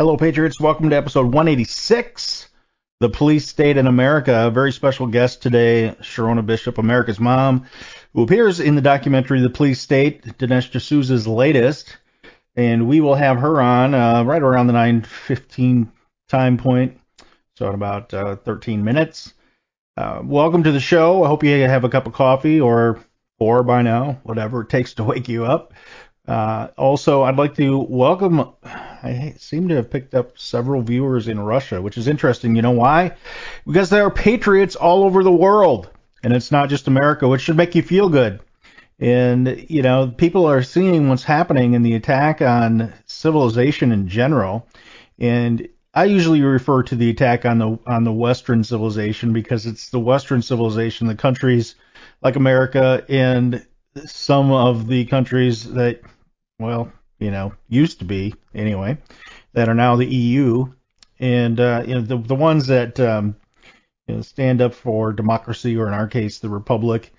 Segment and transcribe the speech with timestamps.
[0.00, 0.58] Hello, Patriots.
[0.58, 2.48] Welcome to episode 186,
[3.00, 4.46] The Police State in America.
[4.46, 7.66] A very special guest today, Sherronna Bishop, America's mom,
[8.14, 11.98] who appears in the documentary The Police State, Dinesh D'Souza's latest.
[12.56, 15.90] And we will have her on uh, right around the 9.15
[16.30, 16.98] time point,
[17.56, 19.34] so in about uh, 13 minutes.
[19.98, 21.24] Uh, welcome to the show.
[21.24, 22.98] I hope you have a cup of coffee or
[23.38, 25.74] four by now, whatever it takes to wake you up.
[26.26, 28.52] Uh, also, I'd like to welcome.
[28.62, 32.54] I seem to have picked up several viewers in Russia, which is interesting.
[32.54, 33.16] You know why?
[33.66, 35.90] Because there are patriots all over the world,
[36.22, 38.40] and it's not just America, which should make you feel good.
[38.98, 44.68] And you know, people are seeing what's happening in the attack on civilization in general,
[45.18, 49.88] and I usually refer to the attack on the on the Western civilization because it's
[49.88, 51.74] the Western civilization, the countries
[52.22, 53.66] like America and
[54.06, 56.00] some of the countries that
[56.58, 58.98] well, you know, used to be anyway,
[59.52, 60.66] that are now the EU,
[61.18, 63.36] and uh, you know the the ones that um,
[64.06, 67.12] you know, stand up for democracy, or in our case, the republic,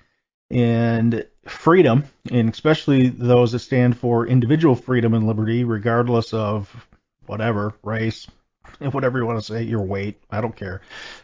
[0.50, 6.88] and freedom, and especially those that stand for individual freedom and liberty, regardless of
[7.26, 8.28] whatever race,
[8.92, 10.82] whatever you want to say, your weight, I don't care.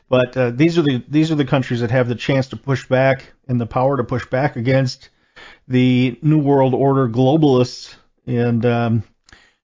[0.10, 2.88] But uh, these are the these are the countries that have the chance to push
[2.88, 5.10] back and the power to push back against
[5.68, 7.96] the New World Order globalists
[8.28, 9.04] and um,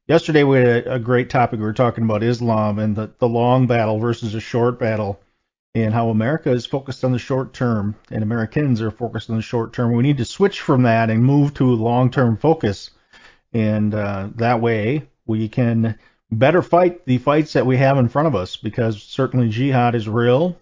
[0.08, 1.60] yesterday we had a, a, great topic.
[1.60, 5.20] We were talking about Islam and the, the long battle versus a short battle,
[5.76, 9.42] and how America is focused on the short term and Americans are focused on the
[9.42, 9.94] short term.
[9.94, 12.92] We need to switch from that and move to long term focus,
[13.52, 16.00] and uh, that way we can
[16.32, 18.56] better fight the fights that we have in front of us.
[18.56, 20.58] Because certainly jihad is real,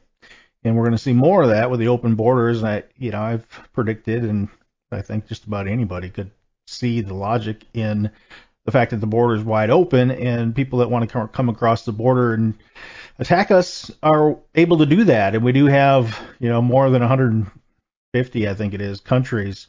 [0.63, 2.61] and we're going to see more of that with the open borders.
[2.61, 4.49] That you know I've predicted, and
[4.91, 6.31] I think just about anybody could
[6.67, 8.11] see the logic in
[8.65, 11.85] the fact that the border is wide open and people that want to come across
[11.85, 12.53] the border and
[13.17, 15.35] attack us are able to do that.
[15.35, 19.67] And we do have, you know, more than 150, I think it is, countries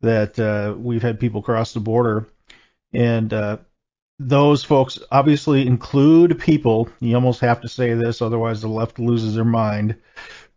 [0.00, 2.26] that uh, we've had people cross the border.
[2.92, 3.58] And uh,
[4.18, 9.34] those folks obviously include people, you almost have to say this, otherwise the left loses
[9.34, 9.96] their mind.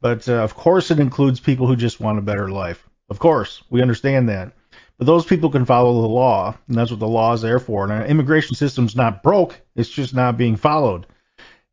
[0.02, 2.88] But uh, of course, it includes people who just want a better life.
[3.10, 4.54] Of course, we understand that.
[4.98, 7.84] But those people can follow the law, and that's what the law is there for.
[7.84, 11.06] And our immigration system's not broke; it's just not being followed,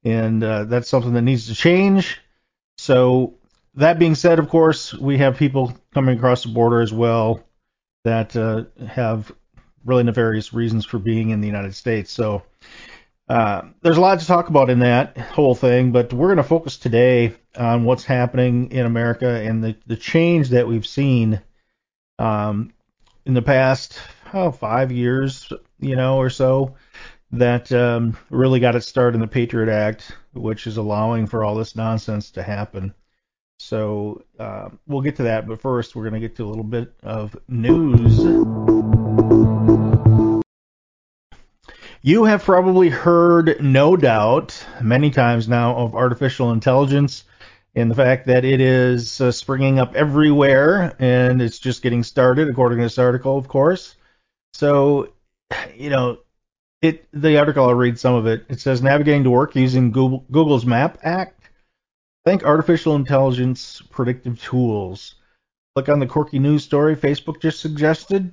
[0.04, 2.20] and uh, that's something that needs to change.
[2.78, 3.34] So
[3.74, 7.44] that being said, of course, we have people coming across the border as well
[8.04, 9.32] that uh, have
[9.84, 12.12] really nefarious reasons for being in the United States.
[12.12, 12.42] So
[13.32, 16.42] uh, there's a lot to talk about in that whole thing, but we're going to
[16.42, 21.40] focus today on what's happening in America and the, the change that we've seen
[22.18, 22.74] um,
[23.24, 23.98] in the past
[24.34, 25.50] oh, five years,
[25.80, 26.74] you know, or so,
[27.30, 31.54] that um, really got its start in the Patriot Act, which is allowing for all
[31.54, 32.92] this nonsense to happen.
[33.58, 36.64] So uh, we'll get to that, but first we're going to get to a little
[36.64, 38.18] bit of news.
[42.04, 47.22] You have probably heard, no doubt, many times now of artificial intelligence
[47.76, 52.48] and the fact that it is uh, springing up everywhere and it's just getting started,
[52.48, 53.94] according to this article, of course.
[54.52, 55.12] So,
[55.76, 56.18] you know,
[56.82, 58.46] it the article I'll read some of it.
[58.48, 61.50] It says navigating to work using Google, Google's Map Act.
[62.24, 65.14] Think artificial intelligence predictive tools.
[65.76, 68.32] Click on the quirky news story Facebook just suggested.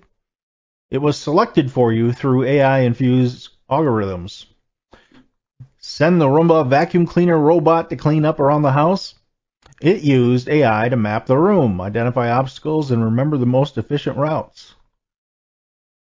[0.89, 4.45] It was selected for you through AI infused algorithms.
[5.77, 9.16] Send the Roomba vacuum cleaner robot to clean up around the house.
[9.81, 14.75] It used AI to map the room, identify obstacles, and remember the most efficient routes.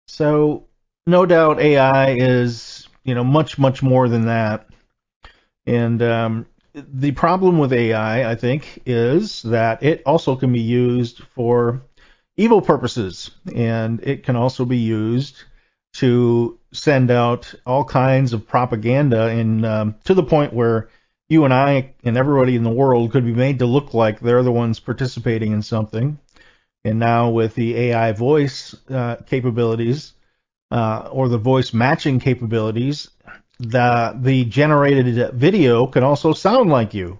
[0.09, 0.67] So,
[1.07, 4.67] no doubt AI is, you know, much, much more than that.
[5.67, 11.23] And um, the problem with AI, I think, is that it also can be used
[11.23, 11.83] for
[12.37, 15.45] evil purposes, and it can also be used
[15.95, 20.89] to send out all kinds of propaganda, and um, to the point where
[21.29, 24.43] you and I and everybody in the world could be made to look like they're
[24.43, 26.19] the ones participating in something.
[26.85, 30.13] And now with the AI voice uh, capabilities
[30.71, 33.11] uh, or the voice matching capabilities,
[33.59, 37.19] the the generated video can also sound like you.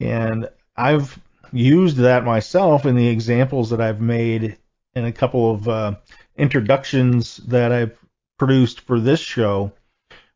[0.00, 1.18] And I've
[1.52, 4.58] used that myself in the examples that I've made
[4.94, 5.94] in a couple of uh,
[6.36, 7.98] introductions that I've
[8.38, 9.72] produced for this show,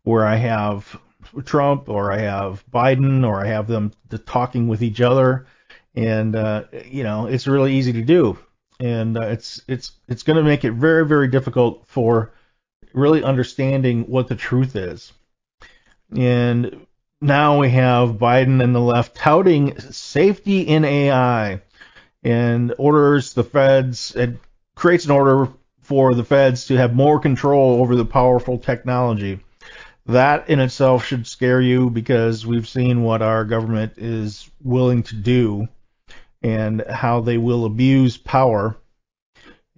[0.03, 0.99] where I have
[1.45, 3.93] Trump or I have Biden or I have them
[4.27, 5.47] talking with each other,
[5.95, 8.39] and uh, you know it's really easy to do,
[8.81, 12.33] and uh, it's it's it's going to make it very very difficult for
[12.95, 15.13] really understanding what the truth is.
[16.17, 16.87] And
[17.21, 21.61] now we have Biden and the left touting safety in AI
[22.23, 24.39] and orders the feds, and
[24.75, 25.49] creates an order
[25.89, 29.41] for the feds to have more control over the powerful technology.
[30.05, 35.17] That in itself should scare you because we've seen what our government is willing to
[35.17, 35.67] do
[36.43, 38.77] and how they will abuse power.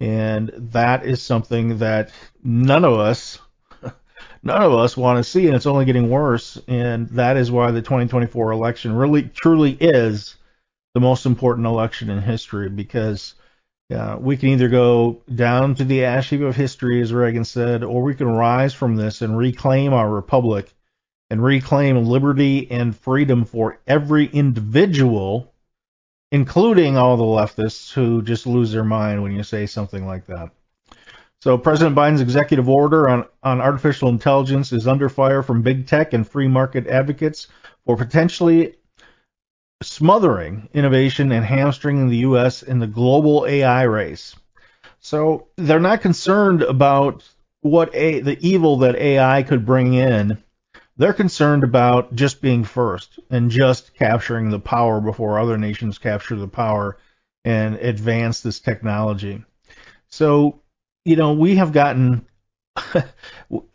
[0.01, 2.11] And that is something that
[2.43, 3.39] none of us
[4.43, 6.59] none of us want to see, and it's only getting worse.
[6.67, 10.35] And that is why the 2024 election really, truly is
[10.93, 13.35] the most important election in history because
[13.91, 17.83] uh, we can either go down to the ash heap of history, as Reagan said,
[17.83, 20.73] or we can rise from this and reclaim our republic
[21.29, 25.53] and reclaim liberty and freedom for every individual,
[26.31, 30.51] including all the leftists who just lose their mind when you say something like that.
[31.41, 36.13] So President Biden's executive order on, on artificial intelligence is under fire from big tech
[36.13, 37.47] and free market advocates
[37.85, 38.75] for potentially
[39.81, 42.63] smothering innovation and hamstringing the U.S.
[42.63, 44.35] in the global AI race.
[44.99, 47.27] So they're not concerned about
[47.61, 50.37] what a, the evil that AI could bring in.
[50.97, 56.35] They're concerned about just being first and just capturing the power before other nations capture
[56.35, 56.97] the power
[57.43, 59.43] and advance this technology.
[60.09, 60.61] So
[61.05, 62.25] you know, we have gotten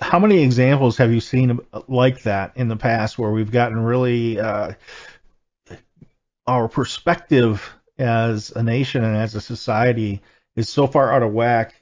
[0.01, 4.41] how many examples have you seen like that in the past where we've gotten really
[4.41, 4.73] uh,
[6.47, 10.21] our perspective as a nation and as a society
[10.55, 11.75] is so far out of whack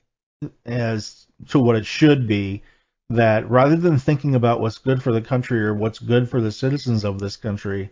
[0.65, 2.63] as to what it should be
[3.11, 6.53] that rather than thinking about what's good for the country or what's good for the
[6.53, 7.91] citizens of this country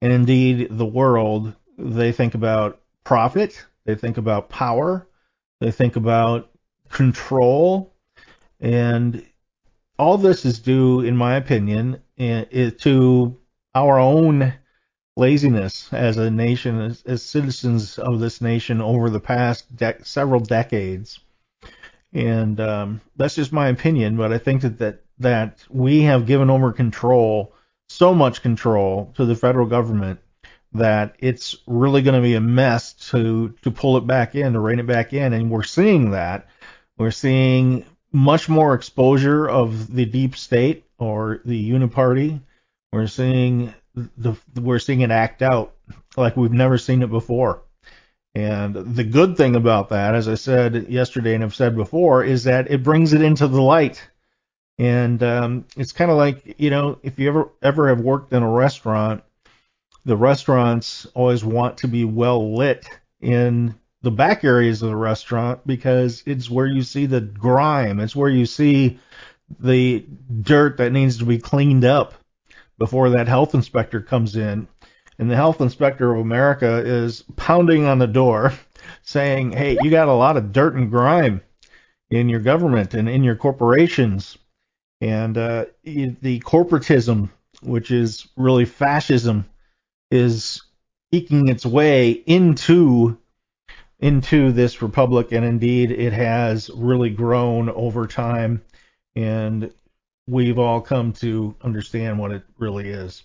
[0.00, 5.06] and indeed the world, they think about profit, they think about power,
[5.60, 6.50] they think about
[6.90, 7.94] control,
[8.60, 9.24] and
[9.98, 13.36] all this is due, in my opinion, to
[13.74, 14.54] our own
[15.16, 20.40] laziness as a nation, as, as citizens of this nation over the past de- several
[20.40, 21.20] decades.
[22.12, 26.50] And um, that's just my opinion, but I think that, that that we have given
[26.50, 27.54] over control,
[27.88, 30.20] so much control, to the federal government
[30.72, 34.60] that it's really going to be a mess to to pull it back in, to
[34.60, 36.48] rein it back in, and we're seeing that
[36.96, 42.40] we're seeing much more exposure of the deep state or the uniparty.
[42.92, 45.74] We're seeing the we're seeing it act out
[46.16, 47.62] like we've never seen it before.
[48.34, 52.44] And the good thing about that, as I said yesterday and have said before, is
[52.44, 54.02] that it brings it into the light.
[54.76, 58.42] And um, it's kind of like you know, if you ever ever have worked in
[58.42, 59.22] a restaurant,
[60.04, 62.86] the restaurants always want to be well lit
[63.20, 68.00] in the back areas of the restaurant because it's where you see the grime.
[68.00, 68.98] It's where you see
[69.60, 70.04] the
[70.42, 72.14] dirt that needs to be cleaned up
[72.78, 74.68] before that health inspector comes in.
[75.18, 78.52] And the health inspector of America is pounding on the door
[79.02, 81.40] saying, hey, you got a lot of dirt and grime
[82.10, 84.36] in your government and in your corporations.
[85.00, 87.30] And uh, the corporatism,
[87.62, 89.46] which is really fascism,
[90.10, 90.62] is
[91.12, 93.18] eking its way into
[94.00, 98.62] into this republic, and indeed it has really grown over time,
[99.16, 99.72] and
[100.26, 103.22] we've all come to understand what it really is.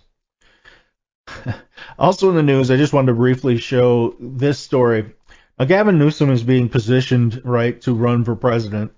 [2.00, 5.14] also in the news, I just wanted to briefly show this story.
[5.58, 8.92] Now, Gavin Newsom is being positioned right to run for president,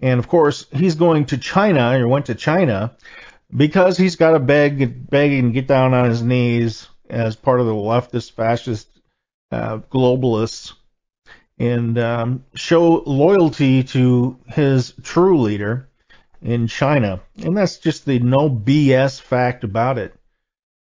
[0.00, 2.96] and of course he's going to China or went to China
[3.54, 7.66] because he's got to beg, beg and get down on his knees as part of
[7.66, 8.88] the leftist fascist
[9.52, 10.72] uh, globalists
[11.58, 15.89] and um, show loyalty to his true leader
[16.42, 17.20] in China.
[17.42, 20.14] And that's just the no BS fact about it.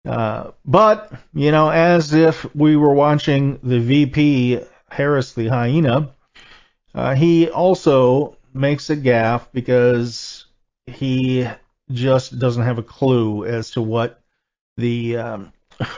[0.07, 6.11] Uh, but, you know, as if we were watching the VP Harris the hyena,
[6.95, 10.47] uh, he also makes a gaffe because
[10.87, 11.47] he
[11.91, 14.21] just doesn't have a clue as to what
[14.77, 15.53] the um,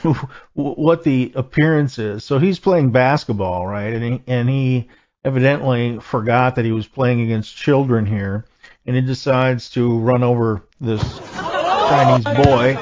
[0.54, 2.24] what the appearance is.
[2.24, 3.92] So he's playing basketball, right?
[3.92, 4.88] And he and he
[5.24, 8.44] evidently forgot that he was playing against children here,
[8.86, 12.76] and he decides to run over this Chinese boy.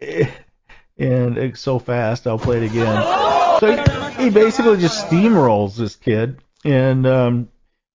[0.98, 3.02] and it's so fast, I'll play it again.
[3.60, 3.76] So
[4.18, 7.48] he, basically just steamrolls this kid, and um,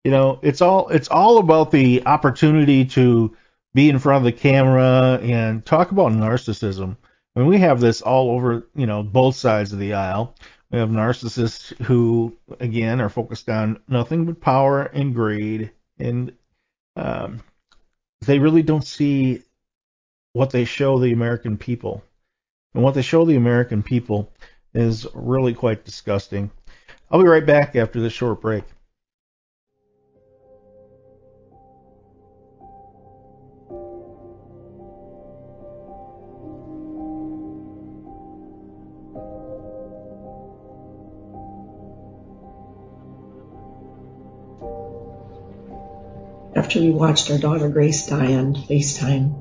[0.03, 3.35] you know, it's all it's all about the opportunity to
[3.73, 6.95] be in front of the camera and talk about narcissism.
[7.35, 10.35] I mean, we have this all over, you know, both sides of the aisle.
[10.75, 16.33] We have narcissists who, again, are focused on nothing but power and greed, and
[16.97, 17.39] um,
[18.25, 19.41] they really don't see
[20.33, 22.03] what they show the American people.
[22.73, 24.33] And what they show the American people
[24.73, 26.51] is really quite disgusting.
[27.09, 28.65] I'll be right back after this short break.
[46.75, 49.31] After we watched our daughter Grace die on FaceTime,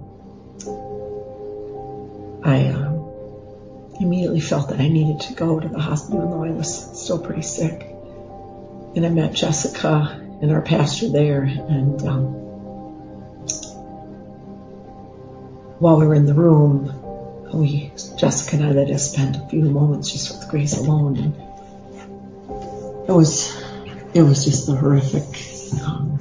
[2.45, 3.11] I um,
[4.01, 7.19] immediately felt that I needed to go to the hospital, even though I was still
[7.19, 7.89] pretty sick.
[8.95, 12.25] And I met Jessica and our pastor there, and um,
[15.81, 16.87] while we were in the room,
[17.53, 21.35] we Jessica and I let us spend a few moments just with Grace alone, and
[23.09, 23.61] it was
[24.15, 26.21] it was just a horrific um,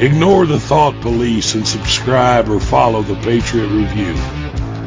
[0.00, 4.14] Ignore the thought police and subscribe or follow the Patriot Review.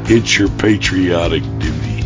[0.08, 2.02] It's your patriotic duty.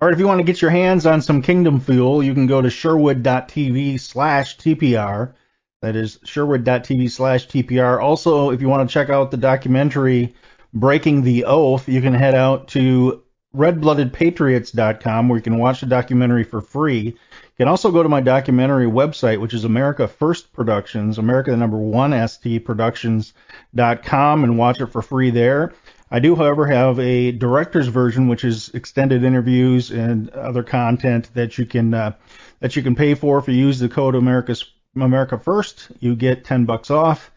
[0.00, 2.46] All right, if you want to get your hands on some Kingdom Fuel, you can
[2.46, 5.34] go to sherwood.tv slash TPR.
[5.82, 8.02] That is sherwood.tv slash TPR.
[8.02, 10.34] Also, if you want to check out the documentary
[10.72, 16.44] Breaking the Oath, you can head out to redbloodedpatriots.com where you can watch the documentary
[16.44, 17.18] for free.
[17.58, 21.56] You can also go to my documentary website, which is America First Productions, America the
[21.56, 25.74] number one ST Productions.com, and watch it for free there.
[26.08, 31.58] I do, however, have a director's version, which is extended interviews and other content that
[31.58, 32.12] you can uh,
[32.60, 35.90] that you can pay for if you use the code America's America First.
[35.98, 37.32] You get 10 bucks off,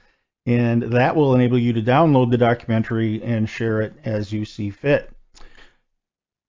[0.45, 4.69] and that will enable you to download the documentary and share it as you see
[4.69, 5.11] fit.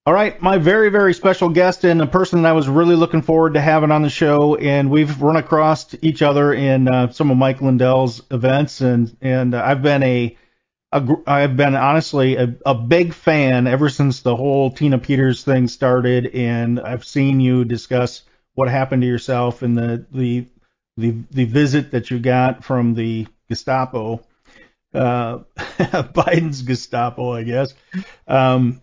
[0.05, 3.23] All right, my very, very special guest and a person that I was really looking
[3.23, 7.31] forward to having on the show, and we've run across each other in uh, some
[7.31, 10.37] of Mike Lindell's events, and and I've been a,
[10.91, 15.69] a I've been honestly a, a big fan ever since the whole Tina Peters thing
[15.69, 18.23] started, and I've seen you discuss
[18.55, 20.49] what happened to yourself and the the
[20.97, 24.21] the, the visit that you got from the Gestapo,
[24.95, 27.73] uh, Biden's Gestapo, I guess.
[28.27, 28.83] Um,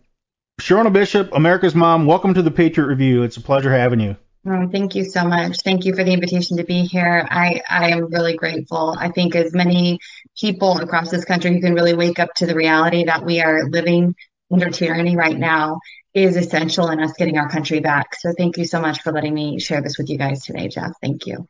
[0.59, 3.23] Sherronna Bishop, America's Mom, welcome to the Patriot Review.
[3.23, 4.17] It's a pleasure having you.
[4.45, 5.61] Oh, thank you so much.
[5.61, 7.25] Thank you for the invitation to be here.
[7.29, 8.95] I, I am really grateful.
[8.99, 9.99] I think as many
[10.37, 13.69] people across this country who can really wake up to the reality that we are
[13.69, 14.15] living
[14.51, 15.79] under tyranny right now
[16.13, 18.15] is essential in us getting our country back.
[18.15, 20.91] So thank you so much for letting me share this with you guys today, Jeff.
[21.01, 21.47] Thank you.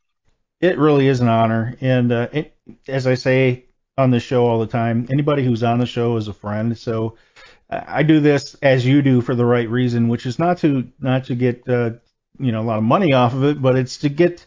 [0.61, 1.75] It really is an honor.
[1.81, 2.55] And uh, it,
[2.87, 3.65] as I say
[3.97, 6.77] on the show all the time, anybody who's on the show is a friend.
[6.77, 7.17] So
[7.69, 11.25] I do this as you do for the right reason, which is not to not
[11.25, 11.91] to get uh,
[12.39, 14.45] you know a lot of money off of it, but it's to get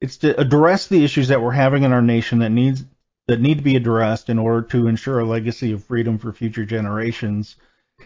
[0.00, 2.84] it's to address the issues that we're having in our nation that needs
[3.26, 6.64] that need to be addressed in order to ensure a legacy of freedom for future
[6.64, 7.56] generations.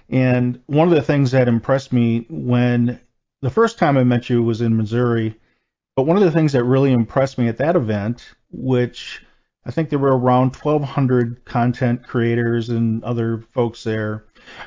[0.09, 3.01] And one of the things that impressed me when
[3.43, 5.35] the first time I met you was in Missouri,
[5.97, 9.25] but one of the things that really impressed me at that event, which
[9.65, 14.25] I think there were around 1,200 content creators and other folks there,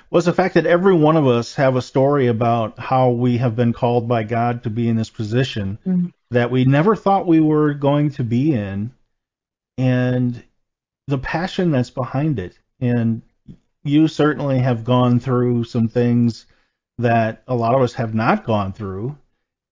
[0.10, 3.56] was the fact that every one of us have a story about how we have
[3.56, 6.08] been called by God to be in this position mm-hmm.
[6.32, 8.92] that we never thought we were going to be in,
[9.78, 10.44] and
[11.08, 12.58] the passion that's behind it.
[12.80, 13.22] And
[13.84, 16.46] you certainly have gone through some things
[16.98, 19.18] that a lot of us have not gone through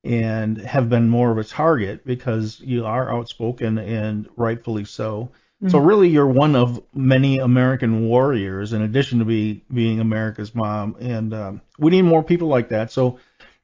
[0.04, 5.30] and have been more of a target because you are outspoken and rightfully so.
[5.62, 5.72] Mm-hmm.
[5.72, 10.96] So really, you're one of many American warriors, in addition to be being America's mom,
[11.02, 12.92] and um, we need more people like that.
[12.94, 13.20] So,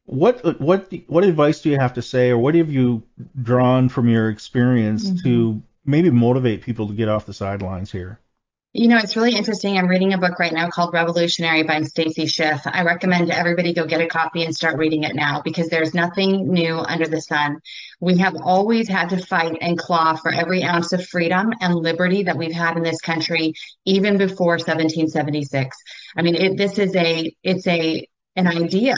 [0.06, 3.04] what what what advice do you have to say, or what have you
[3.42, 5.24] drawn from your experience mm-hmm.
[5.24, 8.20] to maybe motivate people to get off the sidelines here?
[8.78, 9.78] You know, it's really interesting.
[9.78, 12.60] I'm reading a book right now called Revolutionary by Stacy Schiff.
[12.66, 16.52] I recommend everybody go get a copy and start reading it now because there's nothing
[16.52, 17.62] new under the sun.
[18.02, 22.24] We have always had to fight and claw for every ounce of freedom and liberty
[22.24, 23.54] that we've had in this country,
[23.86, 25.78] even before 1776.
[26.18, 28.98] I mean, it, this is a, it's a, an idea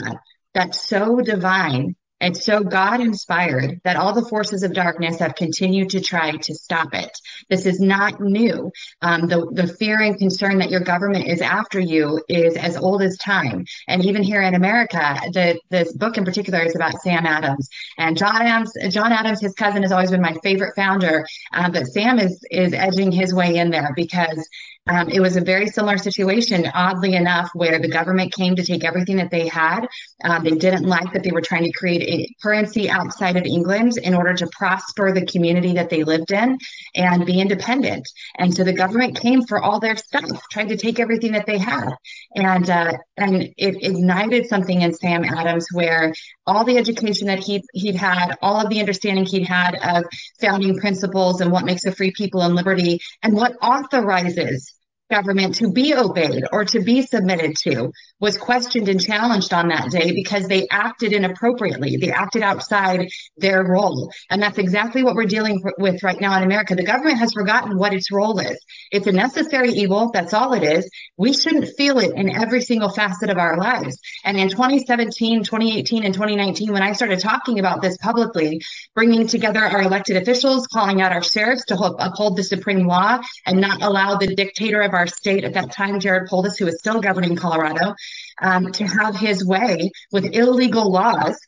[0.54, 5.90] that's so divine it's so God inspired that all the forces of darkness have continued
[5.90, 7.10] to try to stop it.
[7.48, 8.72] This is not new.
[9.02, 13.02] Um, the, the fear and concern that your government is after you is as old
[13.02, 13.64] as time.
[13.86, 17.68] And even here in America, the, this book in particular is about Sam Adams.
[17.98, 21.24] And John Adams, John Adams, his cousin, has always been my favorite founder.
[21.52, 24.48] Uh, but Sam is, is edging his way in there because
[24.88, 28.84] um, it was a very similar situation, oddly enough, where the government came to take
[28.84, 29.86] everything that they had.
[30.24, 33.98] Um, they didn't like that they were trying to create a currency outside of England
[33.98, 36.56] in order to prosper the community that they lived in
[36.94, 38.08] and be independent.
[38.38, 41.58] And so the government came for all their stuff, tried to take everything that they
[41.58, 41.90] had,
[42.34, 46.14] and uh, and it ignited something in Sam Adams where
[46.46, 50.04] all the education that he he'd had, all of the understanding he'd had of
[50.40, 54.77] founding principles and what makes a free people and liberty, and what authorizes
[55.10, 59.90] government to be obeyed or to be submitted to was questioned and challenged on that
[59.90, 61.96] day because they acted inappropriately.
[61.96, 64.10] They acted outside their role.
[64.30, 66.74] And that's exactly what we're dealing with right now in America.
[66.74, 68.58] The government has forgotten what its role is.
[68.90, 70.10] It's a necessary evil.
[70.12, 70.90] That's all it is.
[71.16, 73.98] We shouldn't feel it in every single facet of our lives.
[74.24, 78.60] And in 2017, 2018, and 2019, when I started talking about this publicly,
[78.94, 83.60] bringing together our elected officials, calling out our sheriffs to uphold the supreme law and
[83.60, 87.00] not allow the dictator of our state at that time, Jared Polis, who was still
[87.00, 87.94] governing Colorado,
[88.42, 91.38] um, to have his way with illegal laws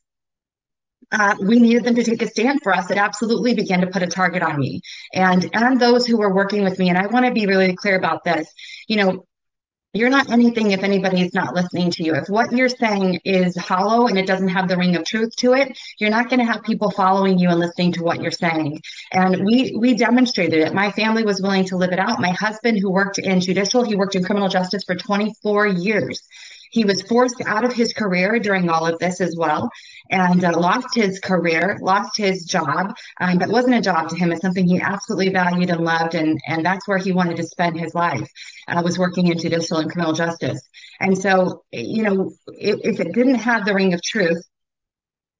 [1.12, 4.02] uh, we needed them to take a stand for us, it absolutely began to put
[4.02, 4.80] a target on me
[5.14, 6.88] and and those who were working with me.
[6.88, 8.48] And I want to be really clear about this.
[8.86, 9.26] You know,
[9.92, 12.14] you're not anything if anybody's not listening to you.
[12.14, 15.54] If what you're saying is hollow and it doesn't have the ring of truth to
[15.54, 18.80] it, you're not going to have people following you and listening to what you're saying.
[19.12, 20.74] And we we demonstrated it.
[20.74, 22.20] My family was willing to live it out.
[22.20, 26.22] My husband, who worked in judicial, he worked in criminal justice for 24 years.
[26.70, 29.70] He was forced out of his career during all of this as well
[30.10, 32.94] and uh, lost his career, lost his job.
[33.20, 34.32] Um, but wasn't a job to him.
[34.32, 36.14] It's something he absolutely valued and loved.
[36.14, 38.28] And, and that's where he wanted to spend his life,
[38.68, 40.60] uh, was working in judicial and criminal justice.
[41.00, 44.42] And so, you know, if, if it didn't have the ring of truth,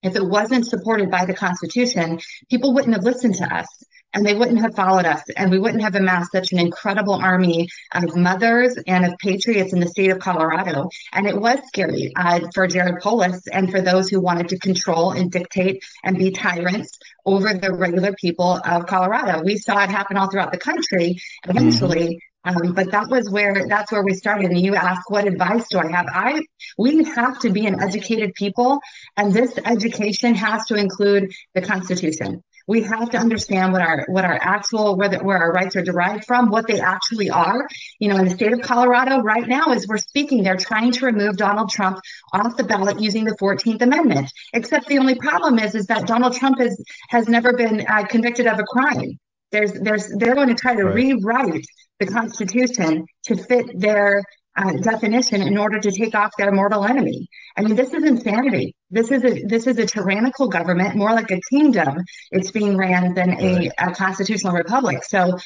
[0.03, 3.69] if it wasn't supported by the Constitution, people wouldn't have listened to us
[4.13, 7.69] and they wouldn't have followed us and we wouldn't have amassed such an incredible army
[7.95, 10.89] of mothers and of patriots in the state of Colorado.
[11.13, 15.13] And it was scary uh, for Jared Polis and for those who wanted to control
[15.13, 19.43] and dictate and be tyrants over the regular people of Colorado.
[19.45, 22.07] We saw it happen all throughout the country eventually.
[22.07, 22.17] Mm-hmm.
[22.43, 24.51] Um, but that was where that's where we started.
[24.51, 26.07] And you ask, what advice do I have?
[26.09, 26.41] I
[26.79, 28.81] we have to be an educated people,
[29.15, 34.25] and this education has to include the Constitution we have to understand what our what
[34.25, 37.67] our actual where, the, where our rights are derived from, what they actually are.
[37.99, 41.07] You know, in the state of Colorado right now, as we're speaking, they're trying to
[41.07, 41.99] remove Donald Trump
[42.33, 44.33] off the ballot using the 14th Amendment.
[44.53, 48.47] Except the only problem is is that Donald Trump has has never been uh, convicted
[48.47, 49.19] of a crime.
[49.51, 50.95] There's there's they're going to try to right.
[50.95, 51.67] rewrite
[51.99, 54.23] the Constitution to fit their
[54.57, 57.29] uh, definition in order to take off their mortal enemy.
[57.57, 58.75] I mean, this is insanity.
[58.91, 62.05] This is a this is a tyrannical government, more like a kingdom.
[62.31, 65.05] It's being ran than a, a constitutional republic.
[65.05, 65.39] So,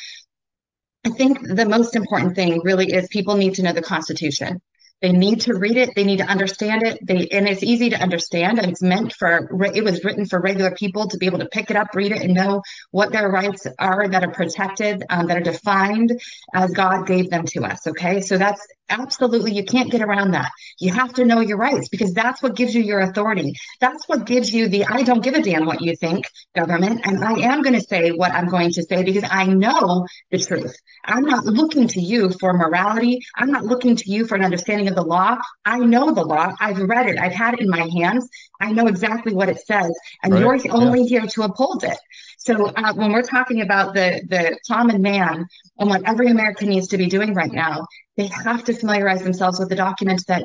[1.06, 4.60] I think the most important thing really is people need to know the Constitution.
[5.02, 5.90] They need to read it.
[5.94, 6.98] They need to understand it.
[7.06, 8.58] They and it's easy to understand.
[8.58, 11.70] And it's meant for it was written for regular people to be able to pick
[11.70, 15.36] it up, read it, and know what their rights are that are protected, um, that
[15.36, 16.18] are defined
[16.54, 17.86] as God gave them to us.
[17.86, 20.50] Okay, so that's absolutely you can't get around that.
[20.78, 23.54] You have to know your rights because that's what gives you your authority.
[23.80, 27.24] That's what gives you the I don't give a damn what you think government, and
[27.24, 30.76] I am going to say what I'm going to say because I know the truth.
[31.04, 33.20] I'm not looking to you for morality.
[33.36, 35.38] I'm not looking to you for an understanding of the law.
[35.64, 36.52] I know the law.
[36.60, 37.18] I've read it.
[37.18, 38.28] I've had it in my hands.
[38.60, 39.92] I know exactly what it says,
[40.22, 40.64] and right.
[40.64, 41.20] you're only yeah.
[41.20, 41.98] here to uphold it.
[42.44, 45.46] So uh, when we're talking about the the common man
[45.78, 49.58] and what every American needs to be doing right now, they have to familiarize themselves
[49.58, 50.44] with the documents that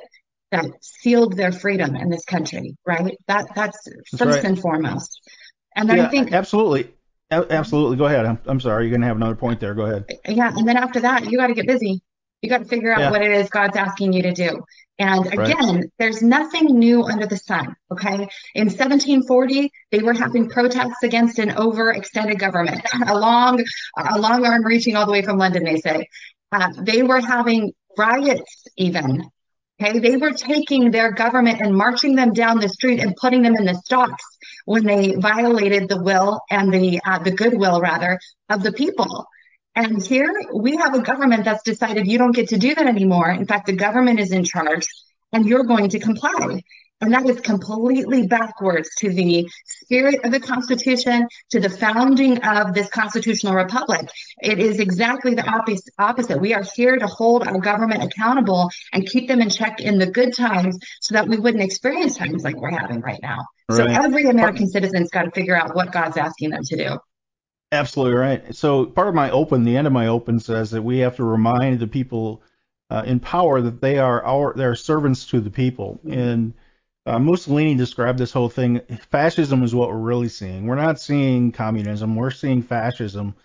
[0.52, 2.78] that sealed their freedom in this country.
[2.86, 3.18] Right.
[3.28, 4.44] That that's, that's first right.
[4.46, 5.20] and foremost.
[5.76, 6.94] And then yeah, I think absolutely.
[7.32, 7.98] Absolutely.
[7.98, 8.26] Go ahead.
[8.26, 8.86] I'm, I'm sorry.
[8.86, 9.76] You're going to have another point there.
[9.76, 10.06] Go ahead.
[10.28, 10.52] Yeah.
[10.56, 12.02] And then after that, you got to get busy.
[12.42, 13.12] You got to figure out yeah.
[13.12, 14.64] what it is God's asking you to do.
[15.00, 15.86] And again, right.
[15.98, 17.74] there's nothing new under the sun.
[17.90, 18.28] Okay.
[18.54, 23.64] In 1740, they were having protests against an overextended government, a long,
[23.98, 26.08] a long arm reaching all the way from London, they say.
[26.52, 29.24] Uh, they were having riots even.
[29.82, 30.00] Okay.
[30.00, 33.64] They were taking their government and marching them down the street and putting them in
[33.64, 34.26] the stocks
[34.66, 39.26] when they violated the will and the, uh, the goodwill rather of the people.
[39.76, 43.30] And here we have a government that's decided you don't get to do that anymore.
[43.30, 44.88] In fact, the government is in charge
[45.32, 46.64] and you're going to comply.
[47.02, 52.74] And that is completely backwards to the spirit of the Constitution, to the founding of
[52.74, 54.10] this constitutional republic.
[54.42, 55.48] It is exactly the
[55.98, 56.42] opposite.
[56.42, 60.08] We are here to hold our government accountable and keep them in check in the
[60.08, 63.46] good times so that we wouldn't experience times like we're having right now.
[63.70, 63.78] Right.
[63.78, 66.98] So every American citizen's got to figure out what God's asking them to do.
[67.72, 68.56] Absolutely right.
[68.56, 71.24] So part of my open, the end of my open says that we have to
[71.24, 72.42] remind the people
[72.90, 76.00] uh, in power that they are our they're servants to the people.
[76.10, 76.54] And
[77.06, 78.82] uh, Mussolini described this whole thing.
[79.12, 80.66] Fascism is what we're really seeing.
[80.66, 82.16] We're not seeing communism.
[82.16, 83.36] We're seeing fascism.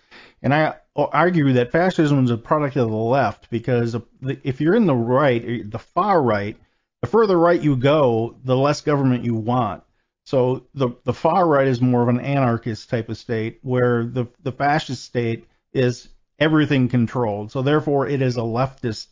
[0.41, 3.95] And I argue that fascism is a product of the left because
[4.43, 6.57] if you're in the right, the far right,
[7.01, 9.83] the further right you go, the less government you want.
[10.25, 14.25] So the the far right is more of an anarchist type of state, where the
[14.41, 16.09] the fascist state is
[16.39, 17.51] everything controlled.
[17.51, 19.07] So therefore, it is a leftist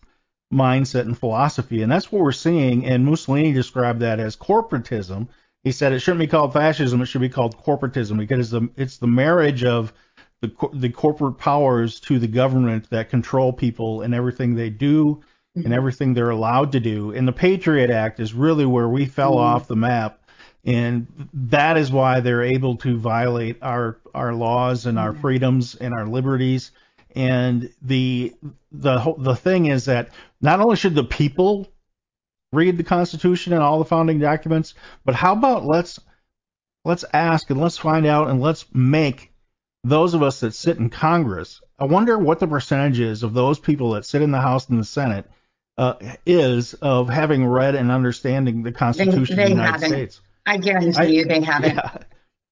[0.52, 2.86] mindset and philosophy, and that's what we're seeing.
[2.86, 5.28] And Mussolini described that as corporatism.
[5.64, 8.70] He said it shouldn't be called fascism; it should be called corporatism because it's the
[8.76, 9.94] it's the marriage of
[10.42, 15.22] the the corporate powers to the government that control people and everything they do
[15.56, 15.74] and mm-hmm.
[15.74, 17.12] everything they're allowed to do.
[17.12, 19.56] And the Patriot Act is really where we fell mm-hmm.
[19.56, 20.23] off the map
[20.66, 25.22] and that is why they're able to violate our our laws and our mm-hmm.
[25.22, 26.72] freedoms and our liberties.
[27.16, 28.34] And the
[28.72, 30.10] the the thing is that
[30.42, 31.68] not only should the people
[32.52, 34.74] read the Constitution and all the founding documents,
[35.04, 36.00] but how about let's
[36.86, 39.32] let's ask and let's find out and let's make
[39.84, 41.62] those of us that sit in Congress.
[41.78, 44.80] I wonder what the percentage is of those people that sit in the House and
[44.80, 45.30] the Senate
[45.78, 45.96] uh,
[46.26, 49.90] is of having read and understanding the Constitution They- of the United haven't.
[49.90, 50.22] States.
[50.46, 51.76] I guarantee I- you they haven't.
[51.76, 51.98] Yeah.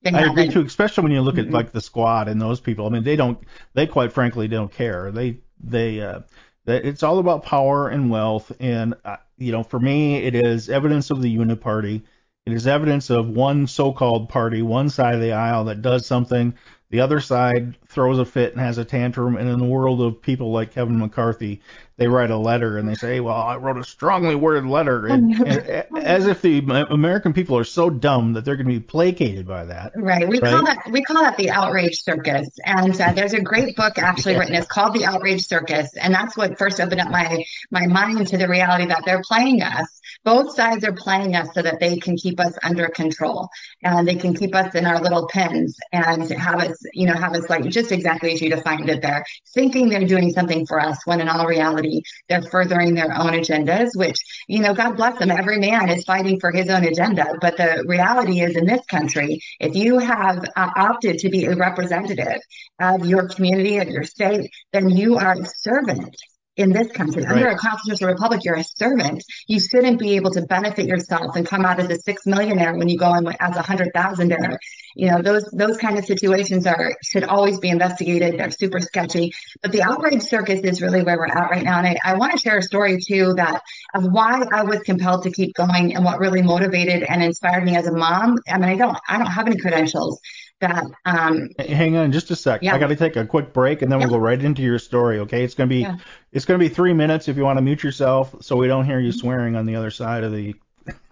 [0.03, 1.53] They I agree too, especially when you look at Mhm.
[1.53, 2.87] like the squad and those people.
[2.87, 3.37] I mean, they don't,
[3.75, 5.11] they quite frankly don't care.
[5.11, 6.21] They, they, uh,
[6.65, 8.51] it's all about power and wealth.
[8.59, 12.01] And, uh, you know, for me, it is evidence of the uniparty.
[12.47, 16.55] It is evidence of one so-called party, one side of the aisle that does something.
[16.91, 19.37] The other side throws a fit and has a tantrum.
[19.37, 21.61] And in the world of people like Kevin McCarthy,
[21.95, 25.07] they write a letter and they say, well, I wrote a strongly worded letter.
[25.11, 28.79] And, and, as if the American people are so dumb that they're going to be
[28.79, 29.93] placated by that.
[29.95, 30.27] Right.
[30.27, 32.49] We call that we call that the outrage circus.
[32.65, 34.55] And uh, there's a great book actually written.
[34.55, 38.37] It's called The Outrage Circus, and that's what first opened up my my mind to
[38.37, 40.00] the reality that they're playing us.
[40.23, 43.49] Both sides are playing us so that they can keep us under control
[43.83, 47.33] and they can keep us in our little pens and have us, you know, have
[47.33, 50.99] us like just exactly as you defined it there, thinking they're doing something for us
[51.05, 53.89] when in all reality they're furthering their own agendas.
[53.95, 55.31] Which you know, God bless them.
[55.31, 57.37] Every man is fighting for his own agenda.
[57.41, 61.55] But the reality is, in this country, if you have uh, opted to be a
[61.55, 62.41] representative
[62.79, 66.15] of your community, of your state, then you are a servant
[66.61, 67.25] in this country.
[67.25, 69.23] Under a constitutional republic, you're a servant.
[69.47, 72.89] You shouldn't be able to benefit yourself and come out as a six millionaire when
[72.89, 74.57] you go in as a hundred thousandaire.
[74.95, 78.37] You know, those those kind of situations are should always be investigated.
[78.37, 79.33] They're super sketchy.
[79.61, 81.79] But the outrage circus is really where we're at right now.
[81.79, 83.61] And I, I want to share a story too that
[83.93, 87.75] of why I was compelled to keep going and what really motivated and inspired me
[87.75, 88.37] as a mom.
[88.47, 90.19] I mean, I don't I don't have any credentials
[90.61, 92.61] that um Hang on just a sec.
[92.63, 92.73] Yeah.
[92.75, 95.19] I got to take a quick break and then we'll go right into your story.
[95.19, 95.97] Okay, it's gonna be Yeah.
[96.31, 98.99] it's gonna be three minutes if you want to mute yourself so we don't hear
[98.99, 100.55] you swearing on the other side of the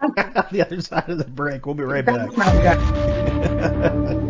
[0.52, 1.66] the other side of the break.
[1.66, 2.30] We'll be right back.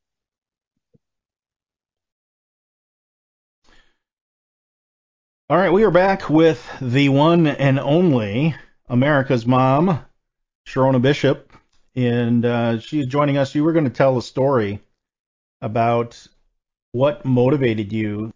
[5.51, 8.55] All right, we are back with the one and only
[8.87, 9.99] America's mom,
[10.65, 11.51] Sherronna Bishop,
[11.93, 13.53] and uh, she's joining us.
[13.53, 14.79] You were going to tell a story
[15.59, 16.25] about
[16.93, 18.31] what motivated you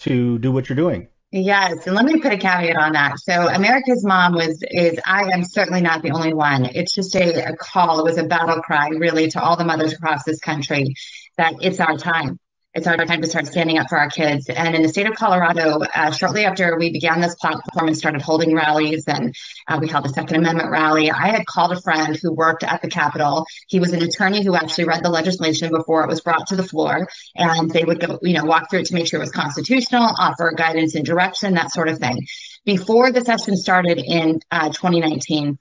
[0.00, 1.08] to do what you're doing.
[1.32, 3.18] Yes, and let me put a caveat on that.
[3.18, 6.66] So America's Mom was is I am certainly not the only one.
[6.66, 7.98] It's just a, a call.
[8.00, 10.92] It was a battle cry really to all the mothers across this country
[11.38, 12.38] that it's our time
[12.74, 14.48] it's our time to start standing up for our kids.
[14.48, 18.20] And in the state of Colorado, uh, shortly after we began this platform and started
[18.20, 19.34] holding rallies, and
[19.66, 22.82] uh, we held a Second Amendment rally, I had called a friend who worked at
[22.82, 23.46] the Capitol.
[23.68, 26.62] He was an attorney who actually read the legislation before it was brought to the
[26.62, 29.32] floor, and they would go, you know, walk through it to make sure it was
[29.32, 32.26] constitutional, offer guidance and direction, that sort of thing.
[32.64, 35.58] Before the session started in uh, 2019,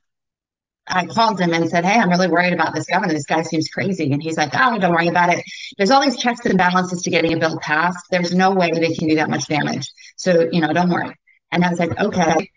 [0.87, 3.13] I called him and said, Hey, I'm really worried about this governor.
[3.13, 4.11] This guy seems crazy.
[4.11, 5.43] And he's like, Oh, don't worry about it.
[5.77, 8.05] There's all these checks and balances to getting a bill passed.
[8.09, 9.89] There's no way they can do that much damage.
[10.15, 11.15] So, you know, don't worry.
[11.51, 12.49] And I was like, Okay.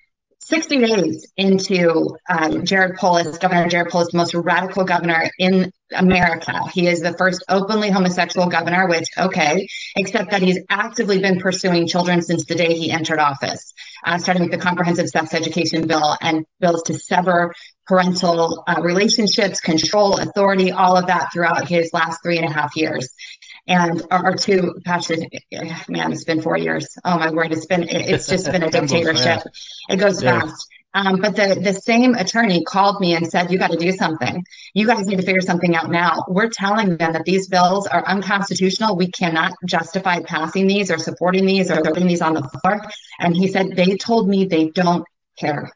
[0.43, 6.59] 60 days into uh, Jared Polis, Governor Jared Polis, the most radical governor in America.
[6.73, 11.87] He is the first openly homosexual governor, which, okay, except that he's actively been pursuing
[11.87, 13.73] children since the day he entered office,
[14.05, 17.53] uh, starting with the comprehensive sex education bill and bills to sever
[17.87, 22.77] parental uh, relationships, control, authority, all of that throughout his last three and a half
[22.77, 23.09] years.
[23.67, 25.33] And or, two passionate
[25.89, 26.89] man it's been four years.
[27.05, 29.43] Oh my word it's been it's just been a dictatorship.
[29.89, 30.41] It goes yeah.
[30.41, 33.93] fast um, but the, the same attorney called me and said, you got to do
[33.93, 34.45] something.
[34.75, 36.25] You guys need to figure something out now.
[36.29, 38.97] We're telling them that these bills are unconstitutional.
[38.97, 42.81] We cannot justify passing these or supporting these or putting these on the floor.
[43.21, 45.05] And he said, they told me they don't
[45.39, 45.71] care.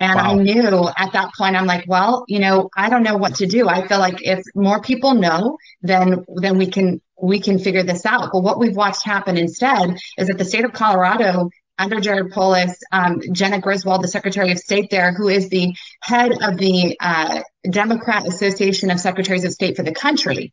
[0.00, 0.30] And wow.
[0.30, 3.46] I knew at that point, I'm like, well, you know, I don't know what to
[3.46, 3.68] do.
[3.68, 8.06] I feel like if more people know, then then we can we can figure this
[8.06, 8.30] out.
[8.32, 12.78] But what we've watched happen instead is that the state of Colorado under Jared Polis,
[12.92, 17.42] um, Jena Griswold, the Secretary of State there, who is the head of the uh,
[17.68, 20.52] Democrat Association of Secretaries of State for the country.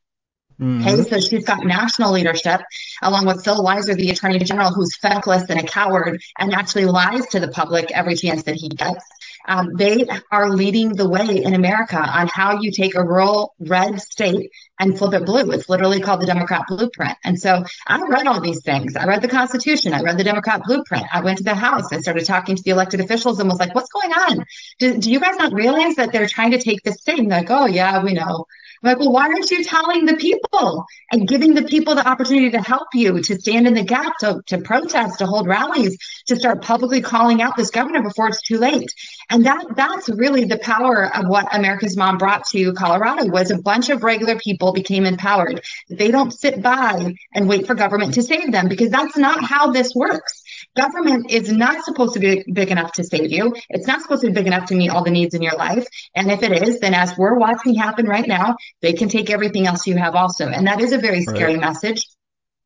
[0.60, 0.88] Mm-hmm.
[0.88, 2.62] Okay, so she's got national leadership,
[3.02, 7.26] along with Phil Weiser, the Attorney General, who's feckless and a coward and actually lies
[7.28, 9.04] to the public every chance that he gets.
[9.47, 14.01] Um, they are leading the way in America on how you take a rural red
[14.01, 15.51] state and flip it blue.
[15.51, 17.17] It's literally called the Democrat Blueprint.
[17.23, 18.95] And so I read all these things.
[18.95, 19.93] I read the Constitution.
[19.93, 21.05] I read the Democrat Blueprint.
[21.13, 21.91] I went to the House.
[21.91, 24.45] I started talking to the elected officials and was like, what's going on?
[24.79, 27.29] Do, do you guys not realize that they're trying to take this thing?
[27.29, 28.45] They're like, oh, yeah, we know.
[28.84, 32.51] I'm like, well, why aren't you telling the people and giving the people the opportunity
[32.51, 36.36] to help you, to stand in the gap, to, to protest, to hold rallies, to
[36.36, 38.91] start publicly calling out this governor before it's too late?
[39.30, 43.58] And that that's really the power of what America's Mom brought to Colorado was a
[43.58, 45.62] bunch of regular people became empowered.
[45.90, 49.72] They don't sit by and wait for government to save them because that's not how
[49.72, 50.44] this works.
[50.76, 53.56] Government is not supposed to be big enough to save you.
[53.70, 55.88] It's not supposed to be big enough to meet all the needs in your life.
[56.16, 59.68] And if it is, then as we're watching happen right now, they can take everything
[59.68, 60.48] else you have also.
[60.48, 61.62] And that is a very scary right.
[61.62, 62.06] message.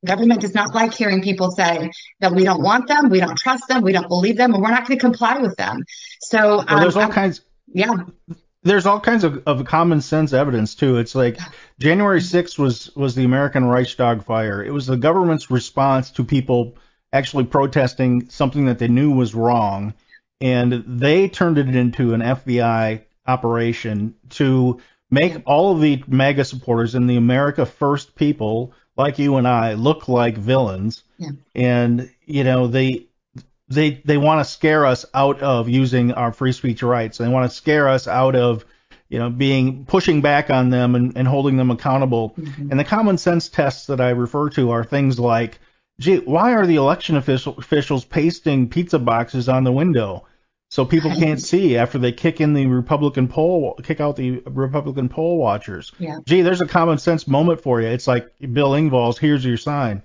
[0.06, 3.68] Government does not like hearing people say that we don't want them, we don't trust
[3.68, 5.84] them, we don't believe them, and we're not going to comply with them.
[6.22, 7.42] So um, well, there's all I'm, kinds.
[7.68, 8.06] Yeah.
[8.64, 10.98] There's all kinds of, of common sense evidence too.
[10.98, 11.38] It's like
[11.80, 14.64] January 6th was was the American Reichstag fire.
[14.64, 16.78] It was the government's response to people
[17.12, 19.94] actually protesting something that they knew was wrong,
[20.40, 24.80] and they turned it into an FBI operation to
[25.12, 29.74] make all of the MAGA supporters and the America First people like you and I
[29.74, 31.04] look like villains.
[31.18, 31.30] Yeah.
[31.56, 33.08] And you know they
[33.70, 37.18] they they want to scare us out of using our free speech rights.
[37.18, 38.66] They want to scare us out of
[39.08, 42.36] you know being pushing back on them and, and holding them accountable.
[42.38, 42.70] Mm-hmm.
[42.70, 45.60] And the common sense tests that I refer to are things like
[46.00, 50.26] gee, why are the election official, officials pasting pizza boxes on the window
[50.70, 55.10] so people can't see after they kick in the Republican poll, kick out the Republican
[55.10, 55.92] poll watchers?
[55.98, 56.18] Yeah.
[56.28, 57.88] Gee, there's a common sense moment for you.
[57.88, 60.04] It's like Bill Engvall's "Here's your sign."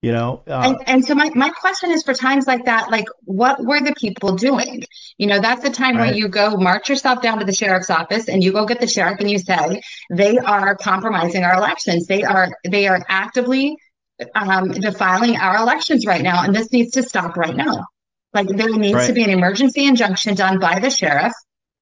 [0.00, 0.42] You know.
[0.46, 3.80] Uh, and, and so my, my question is for times like that, like what were
[3.80, 4.84] the people doing?
[5.18, 6.06] You know, that's the time right.
[6.06, 8.86] where you go march yourself down to the sheriff's office and you go get the
[8.86, 12.06] sheriff and you say they are compromising our elections.
[12.06, 13.76] They are they are actively
[14.34, 17.86] um, defiling our elections right now, and this needs to stop right now.
[18.36, 19.06] Like there needs right.
[19.06, 21.32] to be an emergency injunction done by the sheriff,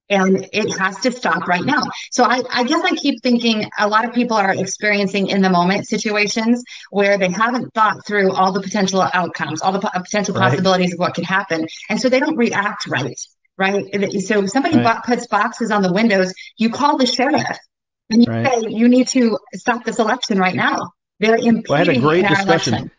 [0.09, 1.83] and it has to stop right now.
[2.11, 5.49] So I, I guess I keep thinking a lot of people are experiencing in the
[5.49, 10.33] moment situations where they haven't thought through all the potential outcomes, all the po- potential
[10.33, 10.93] possibilities right.
[10.93, 13.19] of what could happen, and so they don't react right.
[13.57, 13.85] Right.
[14.21, 15.03] So if somebody right.
[15.03, 17.57] puts boxes on the windows, you call the sheriff
[18.09, 20.91] and you say you need to stop this election right now.
[21.19, 22.73] They're impeding well, I had a great discussion.
[22.73, 22.91] Election.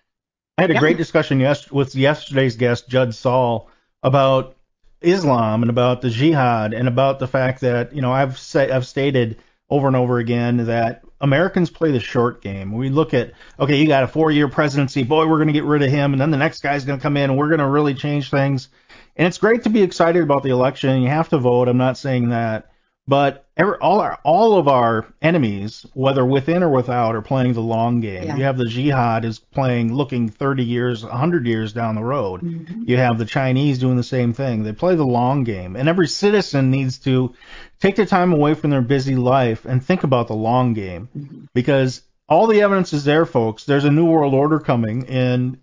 [0.58, 0.80] I had a Yeah.
[0.80, 3.68] great discussion yes, with yesterday's guest, Judd Saul,
[4.02, 4.56] about
[5.02, 8.86] Islam and about the jihad and about the fact that you know I've say, I've
[8.86, 9.36] stated
[9.68, 12.72] over and over again that Americans play the short game.
[12.72, 15.82] We look at okay, you got a four-year presidency, boy, we're going to get rid
[15.82, 17.66] of him, and then the next guy's going to come in, and we're going to
[17.66, 18.68] really change things.
[19.16, 21.02] And it's great to be excited about the election.
[21.02, 21.68] You have to vote.
[21.68, 22.70] I'm not saying that,
[23.08, 27.60] but every, all our all of our enemies, whether within or without, are playing the
[27.60, 28.24] long game.
[28.24, 28.36] Yeah.
[28.36, 32.42] You have the jihad is playing, looking 30 years, 100 years down the road.
[32.42, 32.82] Mm-hmm.
[32.86, 34.62] You have the Chinese doing the same thing.
[34.62, 37.34] They play the long game, and every citizen needs to
[37.80, 41.44] take the time away from their busy life and think about the long game, mm-hmm.
[41.54, 43.64] because all the evidence is there, folks.
[43.64, 45.58] There's a new world order coming, and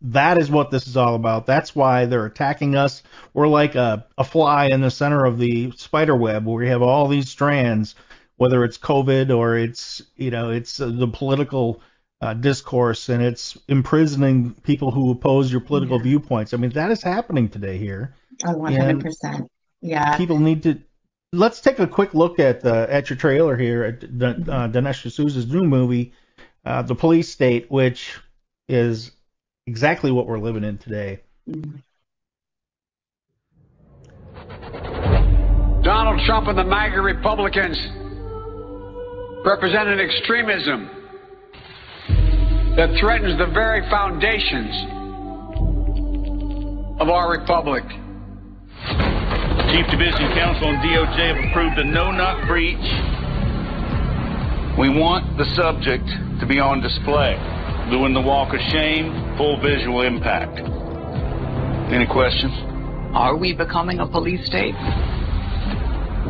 [0.00, 1.46] that is what this is all about.
[1.46, 3.02] That's why they're attacking us.
[3.34, 6.82] We're like a, a fly in the center of the spider web where we have
[6.82, 7.94] all these strands,
[8.36, 11.80] whether it's COVID or it's, you know, it's uh, the political
[12.20, 16.04] uh, discourse and it's imprisoning people who oppose your political Yeah.
[16.04, 16.54] viewpoints.
[16.54, 18.14] I mean, that is happening today here.
[18.46, 19.46] Oh, 100%.
[19.82, 20.16] Yeah.
[20.16, 20.78] People need to.
[21.32, 25.02] Let's take a quick look at the at your trailer here at D- uh, Dinesh
[25.02, 26.12] D'Souza's new movie,
[26.64, 28.18] uh, The Police State, which
[28.68, 29.10] is
[29.66, 31.20] exactly what we're living in today.
[35.82, 37.78] Donald Trump and the MAGA Republicans
[39.44, 40.90] represent an extremism
[42.76, 44.74] that threatens the very foundations
[47.00, 47.84] of our republic.
[49.70, 52.76] Chief Division Counsel and DOJ have approved a no-knock breach.
[54.78, 56.06] We want the subject
[56.40, 57.36] to be on display,
[57.90, 60.58] doing the walk of shame, full visual impact.
[61.92, 62.52] Any questions?
[63.14, 64.74] Are we becoming a police state?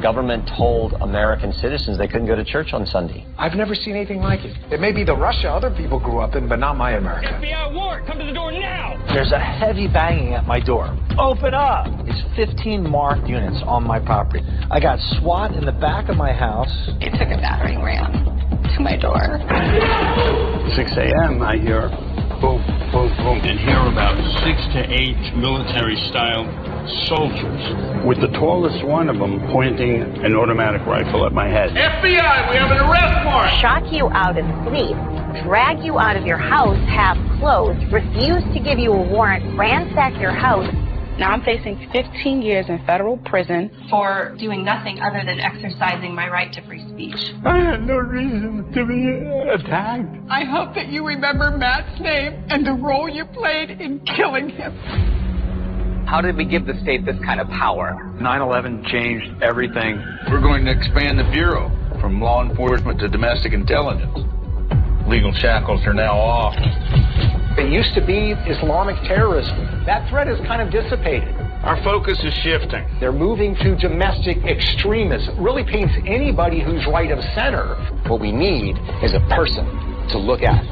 [0.00, 3.26] government told American citizens they couldn't go to church on Sunday.
[3.38, 4.57] I've never seen anything like it.
[4.72, 7.28] It may be the Russia other people grew up in, but not my America.
[7.40, 9.02] FBI warrant, come to the door now!
[9.12, 10.96] There's a heavy banging at my door.
[11.18, 11.86] Open up!
[12.07, 14.44] It's 15 marked units on my property.
[14.70, 16.70] I got SWAT in the back of my house.
[17.00, 18.12] They took a battering ram
[18.76, 20.55] to my door.
[20.74, 21.88] 6 a.m., I hear
[22.40, 22.60] boom,
[22.92, 26.44] boom, boom, and hear about six to eight military-style
[27.06, 31.70] soldiers, with the tallest one of them pointing an automatic rifle at my head.
[31.70, 33.60] FBI, we have an arrest warrant!
[33.60, 34.96] shock you out of sleep,
[35.44, 40.20] drag you out of your house half clothed, refuse to give you a warrant, ransack
[40.20, 40.68] your house.
[41.18, 46.28] Now I'm facing 15 years in federal prison for doing nothing other than exercising my
[46.28, 47.16] right to free speech.
[47.42, 49.16] I had no reason to be
[49.50, 50.14] attacked.
[50.28, 54.76] I hope that you remember Matt's name and the role you played in killing him.
[56.06, 57.96] How did we give the state this kind of power?
[58.20, 59.96] 9-11 changed everything.
[60.30, 64.18] We're going to expand the Bureau from law enforcement to domestic intelligence.
[65.08, 66.54] Legal shackles are now off.
[67.59, 69.57] It used to be Islamic terrorism.
[69.86, 71.34] That threat has kind of dissipated.
[71.64, 72.84] Our focus is shifting.
[73.00, 75.42] They're moving to domestic extremism.
[75.42, 77.74] Really paints anybody who's right of center.
[78.09, 79.64] What we need is a person
[80.12, 80.62] to look at.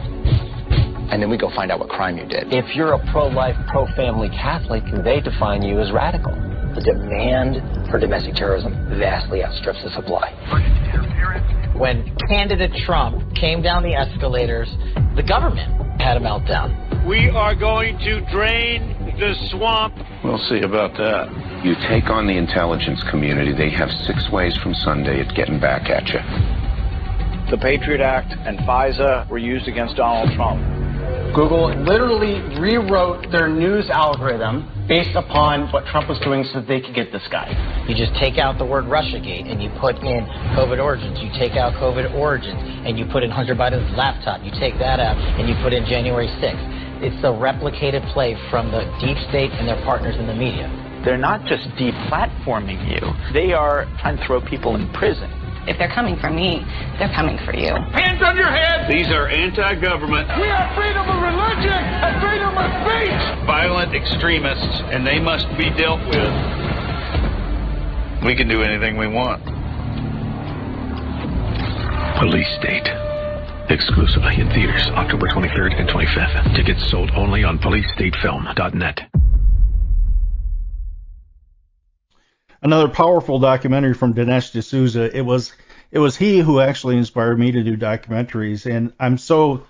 [1.10, 2.52] And then we go find out what crime you did.
[2.52, 6.32] If you're a pro-life, pro-family Catholic, they define you as radical.
[6.74, 10.32] The demand for domestic terrorism vastly outstrips the supply.
[11.76, 14.68] When candidate Trump came down the escalators,
[15.14, 17.06] the government had a meltdown.
[17.06, 19.94] We are going to drain the swamp.
[20.24, 21.64] We'll see about that.
[21.64, 25.88] You take on the intelligence community, they have six ways from Sunday at getting back
[25.88, 26.20] at you.
[27.50, 30.60] The Patriot Act and FISA were used against Donald Trump.
[31.34, 36.80] Google literally rewrote their news algorithm based upon what Trump was doing so that they
[36.80, 37.50] could get this guy.
[37.88, 40.22] You just take out the word Russiagate and you put in
[40.54, 41.18] COVID origins.
[41.18, 44.46] You take out COVID origins and you put in Hunter Biden's laptop.
[44.46, 47.02] You take that out and you put in January 6th.
[47.02, 50.70] It's the replicated play from the deep state and their partners in the media.
[51.04, 53.02] They're not just deplatforming you,
[53.34, 55.28] they are trying to throw people in prison.
[55.66, 56.60] If they're coming for me,
[56.98, 57.72] they're coming for you.
[57.96, 58.90] Hands on your head!
[58.90, 60.28] These are anti-government.
[60.36, 63.46] We have freedom of religion and freedom of speech!
[63.46, 66.34] Violent extremists, and they must be dealt with.
[68.24, 69.42] We can do anything we want.
[72.18, 72.88] Police State.
[73.70, 76.56] Exclusively in theaters October 23rd and 25th.
[76.56, 79.13] Tickets sold only on policestatefilm.net.
[82.64, 85.14] Another powerful documentary from Dinesh D'Souza.
[85.16, 85.52] It was
[85.92, 89.66] it was he who actually inspired me to do documentaries, and I'm so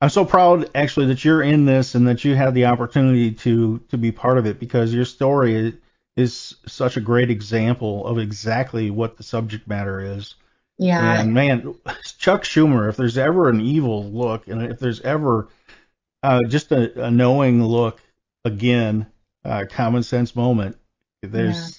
[0.00, 3.78] I'm so proud actually that you're in this and that you had the opportunity to
[3.90, 5.74] to be part of it because your story
[6.16, 10.34] is, such a great example of exactly what the subject matter is.
[10.78, 11.20] Yeah.
[11.20, 11.74] And man,
[12.18, 15.48] Chuck Schumer, if there's ever an evil look and if there's ever
[16.22, 18.00] uh, just a, a knowing look
[18.44, 19.06] again,
[19.44, 20.76] uh, common sense moment.
[21.22, 21.78] There's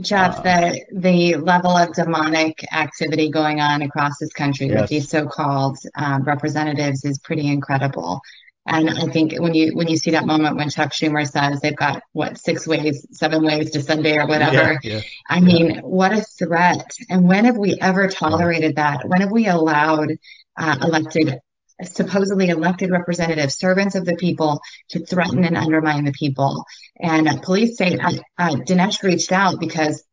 [0.00, 4.80] Jeff, Uh, the the level of demonic activity going on across this country Yes.
[4.80, 8.20] with these so-called um, representatives is pretty incredible.
[8.66, 11.74] And I think when you when you see that moment when Chuck Schumer says they've
[11.74, 15.00] got what six ways, seven ways to Sunday or whatever, Yeah, yeah.
[15.28, 16.90] I mean, what a threat!
[17.08, 19.08] And when have we ever tolerated that?
[19.08, 20.10] When have we allowed
[20.56, 21.38] uh, elected,
[21.84, 24.60] supposedly elected representatives, servants of the people,
[24.90, 26.64] to threaten and undermine the people?
[26.98, 30.04] And uh, police state, uh, uh, Dinesh reached out because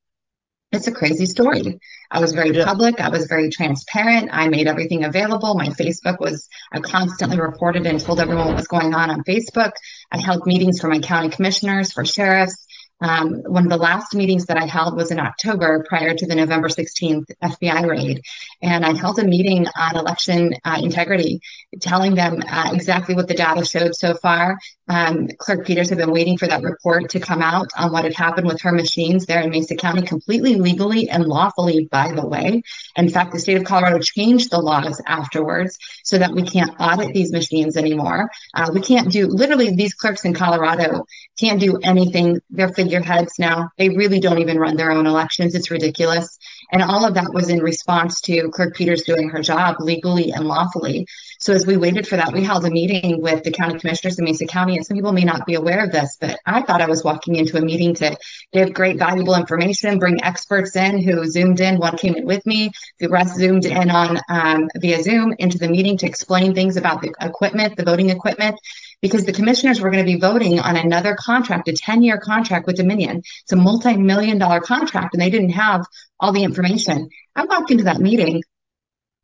[0.71, 1.79] it's a crazy story.
[2.11, 2.99] I was very public.
[2.99, 4.29] I was very transparent.
[4.31, 5.55] I made everything available.
[5.55, 9.71] My Facebook was, I constantly reported and told everyone what was going on on Facebook.
[10.11, 12.65] I held meetings for my county commissioners, for sheriffs.
[13.01, 16.35] Um, one of the last meetings that I held was in October prior to the
[16.35, 18.21] November 16th FBI raid.
[18.61, 21.41] And I held a meeting on election uh, integrity,
[21.81, 24.57] telling them uh, exactly what the data showed so far.
[24.87, 28.13] Um, Clerk Peters had been waiting for that report to come out on what had
[28.13, 32.61] happened with her machines there in Mesa County, completely legally and lawfully, by the way.
[32.95, 37.13] In fact, the state of Colorado changed the laws afterwards so that we can't audit
[37.13, 38.29] these machines anymore.
[38.53, 41.05] Uh, we can't do, literally, these clerks in Colorado
[41.37, 42.39] can't do anything.
[42.49, 43.69] They're figureheads now.
[43.77, 45.55] They really don't even run their own elections.
[45.55, 46.37] It's ridiculous.
[46.71, 50.45] And all of that was in response to Clerk Peters doing her job legally and
[50.45, 51.07] lawfully.
[51.39, 54.25] So as we waited for that, we held a meeting with the county commissioners in
[54.25, 54.77] Mesa County.
[54.77, 57.35] And some people may not be aware of this, but I thought I was walking
[57.35, 58.17] into a meeting to
[58.53, 61.77] give great valuable information, bring experts in who zoomed in.
[61.77, 62.71] One came in with me.
[62.99, 67.01] The rest zoomed in on um, via Zoom into the meeting to explain things about
[67.01, 68.57] the equipment, the voting equipment
[69.05, 72.65] because the commissioners were going to be voting on another contract, a 10 year contract
[72.65, 73.17] with Dominion.
[73.17, 75.85] It's a multi million dollar contract, and they didn't have
[76.19, 77.09] all the information.
[77.35, 78.41] I walked into that meeting.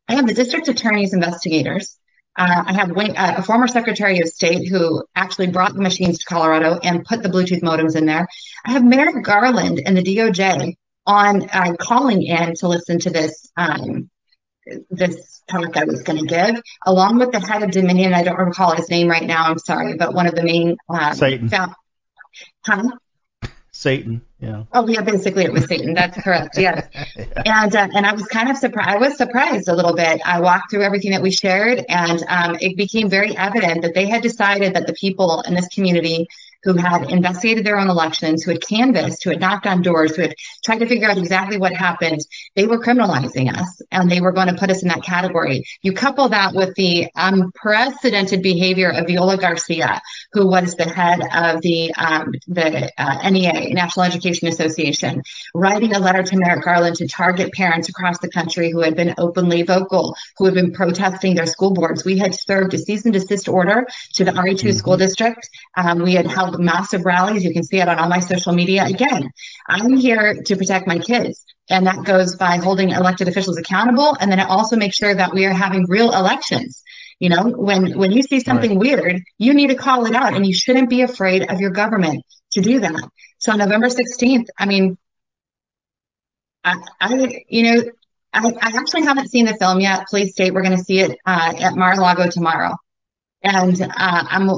[0.07, 1.97] I have the district attorney's investigators.
[2.37, 6.19] Uh, I have Wayne, uh, a former secretary of state who actually brought the machines
[6.19, 8.27] to Colorado and put the Bluetooth modems in there.
[8.63, 10.75] I have Merrick Garland and the DOJ
[11.07, 14.11] on uh, calling in to listen to this um,
[14.91, 18.13] this talk I was going to give, along with the head of Dominion.
[18.13, 19.45] I don't recall his name right now.
[19.45, 21.49] I'm sorry, but one of the main um, Satan.
[21.49, 21.73] found-
[22.65, 22.83] huh?
[23.73, 24.21] Satan.
[24.39, 24.63] Yeah.
[24.73, 25.93] Oh yeah, basically it was Satan.
[25.93, 26.57] That's correct.
[26.57, 26.87] Yes.
[27.45, 28.89] And uh, and I was kind of surprised.
[28.89, 30.21] I was surprised a little bit.
[30.25, 34.07] I walked through everything that we shared, and um, it became very evident that they
[34.07, 36.27] had decided that the people in this community
[36.63, 40.23] who had investigated their own elections, who had canvassed, who had knocked on doors, who
[40.23, 42.21] had tried to figure out exactly what happened,
[42.55, 45.63] they were criminalizing us, and they were going to put us in that category.
[45.81, 50.01] You couple that with the unprecedented behavior of Viola Garcia,
[50.33, 55.99] who was the head of the um, the uh, NEA, National Education Association, writing a
[55.99, 60.15] letter to Merrick Garland to target parents across the country who had been openly vocal,
[60.37, 62.05] who had been protesting their school boards.
[62.05, 65.49] We had served a cease and desist order to the RE2 school district.
[65.75, 67.43] Um, we had held massive rallies.
[67.43, 68.85] You can see it on all my social media.
[68.85, 69.29] Again,
[69.67, 71.43] I'm here to protect my kids.
[71.69, 74.17] And that goes by holding elected officials accountable.
[74.19, 76.83] And then it also makes sure that we are having real elections.
[77.19, 80.45] You know, when, when you see something weird, you need to call it out and
[80.45, 82.23] you shouldn't be afraid of your government
[82.53, 83.09] to do that.
[83.37, 84.97] So on November 16th, I mean,
[86.63, 87.83] I, I you know,
[88.33, 90.07] I, I actually haven't seen the film yet.
[90.09, 92.75] Police State we're going to see it uh, at Mar-a-Lago tomorrow.
[93.43, 94.49] And uh, I'm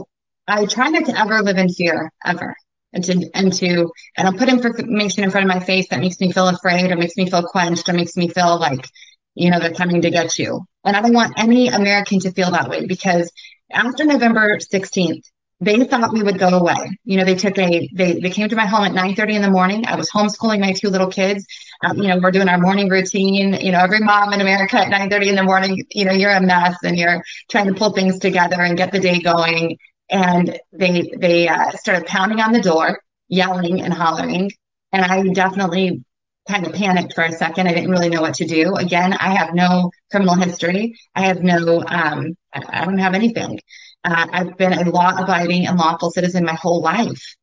[0.47, 2.55] I try not to ever live in fear ever.
[2.95, 6.19] And to and to and I'll put information in front of my face that makes
[6.19, 8.85] me feel afraid or makes me feel quenched or makes me feel like,
[9.33, 10.61] you know, they're coming to get you.
[10.83, 13.31] And I don't want any American to feel that way because
[13.71, 15.23] after November 16th,
[15.59, 16.99] they thought we would go away.
[17.03, 19.49] You know, they took a they they came to my home at 9:30 in the
[19.49, 19.87] morning.
[19.87, 21.47] I was homeschooling my two little kids.
[21.83, 23.53] Um, you know, we're doing our morning routine.
[23.53, 26.41] You know, every mom in America at 9:30 in the morning, you know, you're a
[26.41, 29.77] mess and you're trying to pull things together and get the day going
[30.09, 34.51] and they they uh, started pounding on the door, yelling and hollering,
[34.91, 36.03] and I definitely
[36.47, 37.67] kind of panicked for a second.
[37.67, 38.75] I didn't really know what to do.
[38.75, 40.99] Again, I have no criminal history.
[41.15, 43.59] I have no, um, I I don't have anything.
[44.03, 47.35] Uh, I've been a law-abiding and lawful citizen my whole life.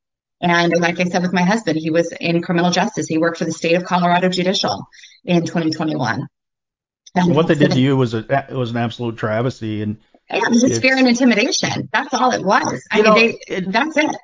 [0.42, 3.06] And like I said with my husband, he was in criminal justice.
[3.06, 4.86] He worked for the state of Colorado Judicial
[5.24, 6.26] in 2021.
[7.14, 9.98] And what they did to you was a it was an absolute travesty, and
[10.30, 11.88] Yeah, it was just fear and intimidation.
[11.92, 12.82] That's all it was.
[12.90, 14.16] I mean, know, they, that's it.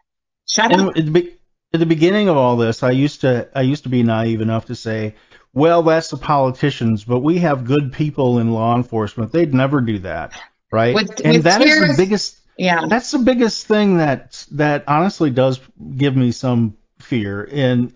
[0.49, 0.97] Shut And up.
[0.97, 1.33] at the,
[1.75, 4.67] at the beginning of all this, I used to I used to be naive enough
[4.67, 5.15] to say,
[5.53, 9.33] well, that's the politicians, but we have good people in law enforcement.
[9.33, 10.33] They'd never do that,
[10.71, 10.95] right?
[10.95, 12.39] With- and with that is tears- the biggest.
[12.59, 12.87] Yeah.
[12.87, 15.61] That's the biggest thing that that honestly does
[15.97, 17.93] give me some fear, and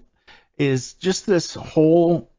[0.58, 2.30] is just this whole.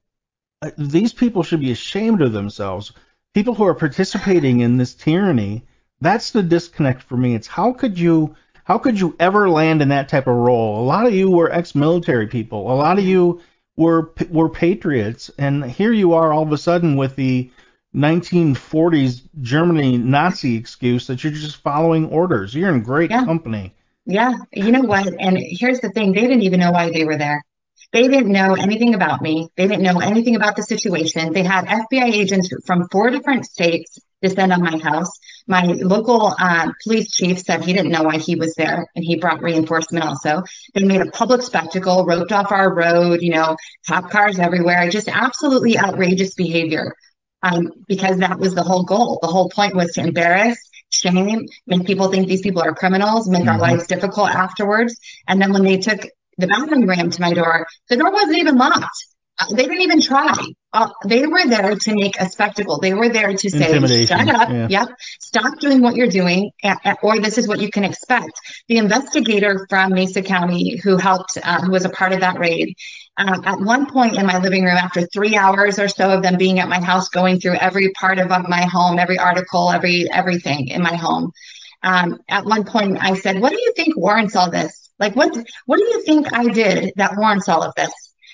[0.62, 2.92] uh, These people should be ashamed of themselves.
[3.34, 5.64] People who are participating in this tyranny
[6.02, 7.36] that's the disconnect for me.
[7.36, 10.82] It's how could you how could you ever land in that type of role?
[10.82, 12.72] A lot of you were ex-military people.
[12.72, 13.42] A lot of you
[13.78, 17.50] were were patriots, and here you are all of a sudden with the
[17.96, 22.56] 1940s Germany Nazi excuse that you're just following orders.
[22.56, 23.26] You're in great Yeah.
[23.26, 23.74] company.
[24.06, 25.08] Yeah, you know what?
[25.20, 27.44] And here's the thing they didn't even know why they were there.
[27.94, 29.50] They didn't know anything about me.
[29.58, 31.34] They didn't know anything about the situation.
[31.34, 35.10] They had FBI agents from four different states descend on my house.
[35.48, 39.18] My local uh, police chief said he didn't know why he was there, and he
[39.18, 40.44] brought reinforcement also.
[40.74, 45.10] They made a public spectacle, roped off our road, you know, cop cars everywhere, just
[45.10, 46.94] absolutely outrageous behavior.
[47.44, 49.18] Um, because that was the whole goal.
[49.22, 50.60] The whole point was to embarrass,
[50.92, 53.62] shame, make people think these people are criminals, make our Mhm.
[53.62, 54.96] lives difficult afterwards.
[55.28, 56.06] And then when they took
[56.42, 59.06] the battering ram to my door, the door wasn't even locked.
[59.40, 60.36] Uh, they didn't even try.
[60.74, 62.80] Uh, they were there to make a spectacle.
[62.80, 64.50] They were there to say, shut up.
[64.50, 64.68] yeah.
[64.70, 64.88] Yep.
[65.20, 66.52] Stop doing what you're doing,
[67.02, 68.32] or this is what you can expect.
[68.68, 72.76] The investigator from Mesa County who helped, uh, who was a part of that raid,
[73.18, 76.38] uh, at one point in my living room, after three hours or so of them
[76.38, 80.10] being at my house, going through every part of of my home, every article, every
[80.12, 81.32] everything in my home,
[81.84, 84.81] um, at one point I said, "What do you think warrants all this?
[85.02, 85.36] Like, what
[85.66, 87.92] what do you think I did that warrants all of this?"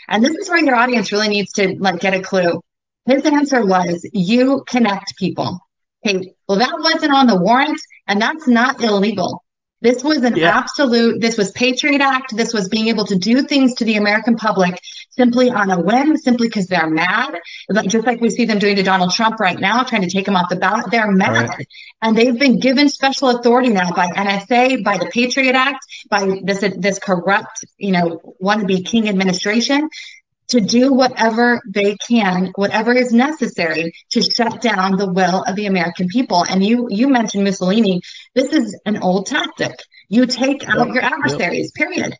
[0.10, 2.62] And this is where your audience really needs to like get a clue.
[3.06, 5.60] His answer was, "You connect people."
[6.06, 9.44] Okay, well that wasn't on the warrant, and that's not illegal.
[9.80, 12.36] This was an absolute, this was Patriot Act.
[12.36, 16.18] This was being able to do things to the American public simply on a whim,
[16.18, 17.38] simply because they're mad.
[17.70, 20.28] Like, just like we see them doing to Donald Trump right now, trying to take
[20.28, 20.90] him off the ballot.
[20.90, 21.50] They're mad.
[21.50, 21.68] Right.
[22.02, 26.64] And they've been given special authority now by NSA, by the Patriot Act, by this,
[26.78, 29.90] this corrupt, you know, wannabe king administration
[30.50, 35.66] to do whatever they can, whatever is necessary to shut down the will of the
[35.66, 36.46] American people.
[36.50, 38.02] And you you mentioned Mussolini.
[38.36, 39.76] This is an old tactic.
[40.10, 41.12] You take out Yep, your yep.
[41.14, 41.72] adversaries.
[41.72, 42.16] Period.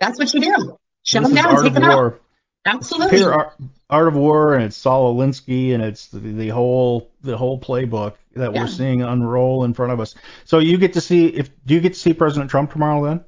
[0.00, 0.78] That's what you do.
[1.04, 1.62] Shut This them down.
[1.62, 2.06] Take them War.
[2.14, 2.20] out.
[2.66, 3.18] Absolutely.
[3.18, 3.52] Pure art,
[3.88, 8.14] art of War, and it's Saul Alinsky, and it's the, the whole the whole playbook
[8.34, 8.62] that Yeah.
[8.62, 10.14] we're seeing unroll in front of us.
[10.44, 13.24] So you get to see if do you get to see President Trump tomorrow then?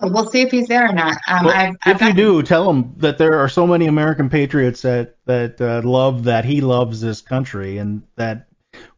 [0.00, 1.18] We'll see if he's there or not.
[1.28, 4.30] Um, Well, I've, I've if you do, tell him that there are so many American
[4.30, 8.48] patriots that that uh, love that he loves this country, and that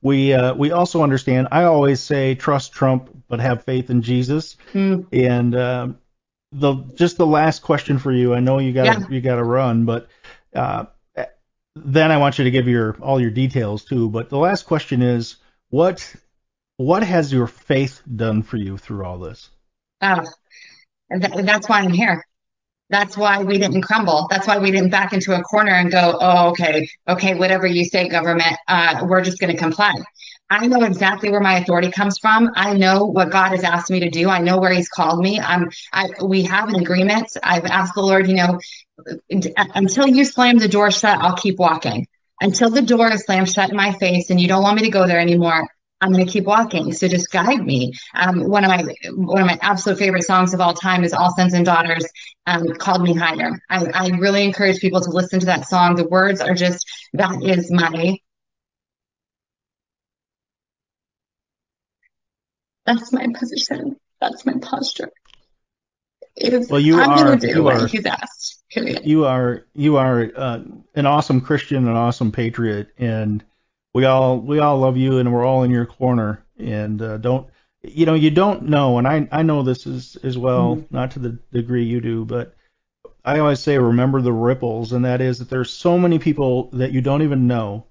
[0.02, 1.48] we uh, we also understand.
[1.50, 4.56] I always say trust Trump, but have faith in Jesus.
[4.72, 5.02] Hmm.
[5.12, 5.98] And um
[6.52, 8.34] the just the last question for you.
[8.34, 9.08] I know you got to Yeah.
[9.08, 10.08] you got to run, but
[10.54, 10.86] uh,
[11.76, 14.08] then I want you to give your all your details too.
[14.08, 15.36] But the last question is
[15.70, 16.14] what
[16.76, 19.50] what has your faith done for you through all this?
[20.02, 20.24] Oh,
[21.10, 22.24] th- that's why I'm here.
[22.90, 24.26] That's why we didn't crumble.
[24.30, 27.84] That's why we didn't back into a corner and go, oh, okay, okay, whatever you
[27.84, 29.94] say, government, uh, we're just going to comply.
[30.50, 32.50] I know exactly where my authority comes from.
[32.56, 34.28] I know what God has asked me to do.
[34.28, 35.38] I know where He's called me.
[35.38, 37.28] I'm, I, we have an agreement.
[37.40, 38.58] I've asked the Lord, you know,
[39.74, 42.08] until you slam the door shut, I'll keep walking.
[42.40, 44.90] Until the door is slammed shut in my face and you don't want me to
[44.90, 45.68] go there anymore,
[46.00, 46.92] I'm going to keep walking.
[46.92, 47.92] So just guide me.
[48.14, 48.82] Um, one of my
[49.14, 52.06] one of my absolute favorite songs of all time is "All Sons and Daughters."
[52.46, 53.60] Um, called me higher.
[53.68, 55.96] I, I really encourage people to listen to that song.
[55.96, 58.16] The words are just that is my
[62.86, 63.96] that's my position.
[64.20, 65.10] That's my posture.
[66.36, 68.62] Is Well, you I'm are do you are he's asked.
[68.70, 69.04] Period.
[69.04, 70.60] you are you are uh,
[70.94, 73.44] an awesome Christian, an awesome patriot, and
[73.94, 76.44] we all we all love you, and we're all in your corner.
[76.58, 77.48] And uh, don't
[77.82, 80.84] you know you don't know, and I I know this is as well, Mhm.
[80.90, 82.54] not to the degree you do, but
[83.24, 86.92] I always say remember the ripples, and that is that there's so many people that
[86.92, 87.86] you don't even know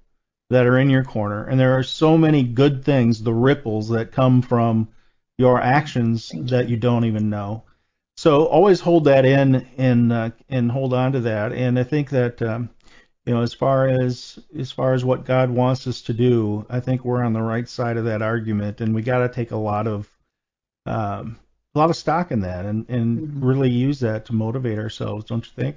[0.49, 4.11] that are in your corner, and there are so many good things, the ripples that
[4.11, 4.87] come from
[5.37, 7.63] your actions that you don't even know.
[8.17, 11.53] So always hold that in and uh, and hold on to that.
[11.53, 12.69] And I think that um,
[13.29, 16.79] you know as far as as far as what God wants us to do, I
[16.79, 19.55] think we're on the right side of that argument, and we got to take a
[19.55, 20.09] lot of
[20.87, 21.37] um,
[21.75, 25.45] a lot of stock in that and and really use that to motivate ourselves, don't
[25.45, 25.75] you think?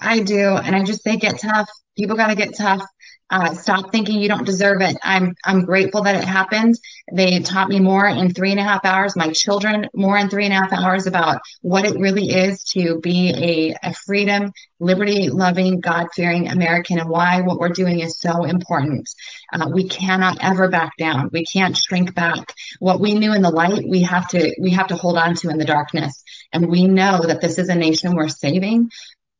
[0.00, 1.68] I do, and I just say get tough.
[1.98, 2.84] People got to get tough.
[3.32, 4.96] Uh, stop thinking you don't deserve it.
[5.02, 6.76] I'm I'm grateful that it happened.
[7.10, 9.16] They taught me more in three and a half hours.
[9.16, 13.00] My children more in three and a half hours about what it really is to
[13.00, 18.20] be a, a freedom, liberty loving, God fearing American, and why what we're doing is
[18.20, 19.08] so important.
[19.50, 21.30] Uh, we cannot ever back down.
[21.32, 22.54] We can't shrink back.
[22.80, 25.48] What we knew in the light, we have to we have to hold on to
[25.48, 26.22] in the darkness.
[26.52, 28.90] And we know that this is a nation we're saving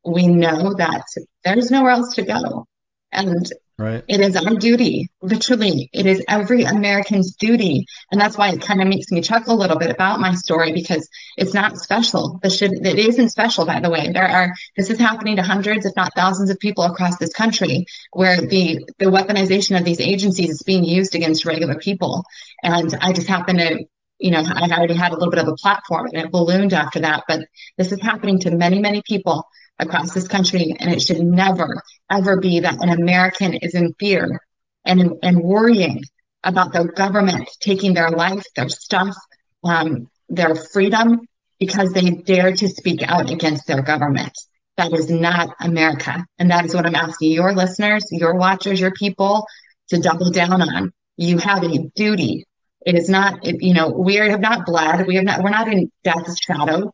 [0.04, 1.04] we know that
[1.44, 2.66] there's nowhere else to go.
[3.12, 3.46] And
[3.78, 4.04] Right.
[4.06, 5.88] It is our duty, literally.
[5.92, 9.60] It is every American's duty, and that's why it kind of makes me chuckle a
[9.60, 11.08] little bit about my story because
[11.38, 12.38] it's not special.
[12.42, 14.12] This should it isn't special, by the way.
[14.12, 17.86] There are this is happening to hundreds, if not thousands, of people across this country
[18.12, 22.24] where the the weaponization of these agencies is being used against regular people,
[22.62, 23.86] and I just happen to
[24.22, 27.00] you know, I already had a little bit of a platform and it ballooned after
[27.00, 27.24] that.
[27.26, 27.40] But
[27.76, 29.44] this is happening to many, many people
[29.80, 34.40] across this country, and it should never, ever be that an American is in fear
[34.84, 36.04] and and worrying
[36.44, 39.14] about the government taking their life, their stuff,
[39.64, 41.20] um, their freedom
[41.58, 44.32] because they dare to speak out against their government.
[44.76, 48.92] That is not America, and that is what I'm asking your listeners, your watchers, your
[48.92, 49.46] people
[49.88, 50.92] to double down on.
[51.16, 52.46] You have a duty
[52.84, 55.06] it is not, you know, we have not bled.
[55.06, 56.92] We have not, we're not in death's shadow.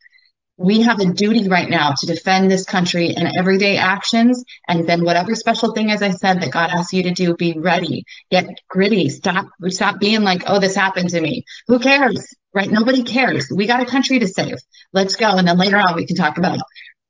[0.56, 4.44] We have a duty right now to defend this country in everyday actions.
[4.66, 7.54] And then whatever special thing, as I said, that God asks you to do, be
[7.56, 9.08] ready, get gritty.
[9.08, 11.44] Stop, stop being like, oh, this happened to me.
[11.68, 12.34] Who cares?
[12.52, 12.70] Right?
[12.70, 13.48] Nobody cares.
[13.54, 14.56] We got a country to save.
[14.92, 15.36] Let's go.
[15.36, 16.58] And then later on, we can talk about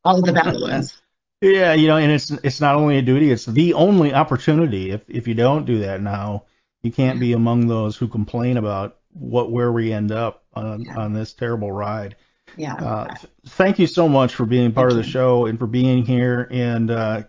[0.05, 1.01] all of the battle wounds.
[1.41, 4.91] Yeah, you know, and it's it's not only a duty, it's the only opportunity.
[4.91, 6.47] If if you don't do that now,
[6.83, 10.97] you can't be among those who complain about what where we end up on yeah.
[10.99, 12.17] on this terrible ride.
[12.57, 12.75] Yeah.
[12.75, 13.15] Uh,
[13.47, 15.13] thank you so much for being part thank of the you.
[15.13, 16.49] show and for being here.
[16.51, 17.23] And uh,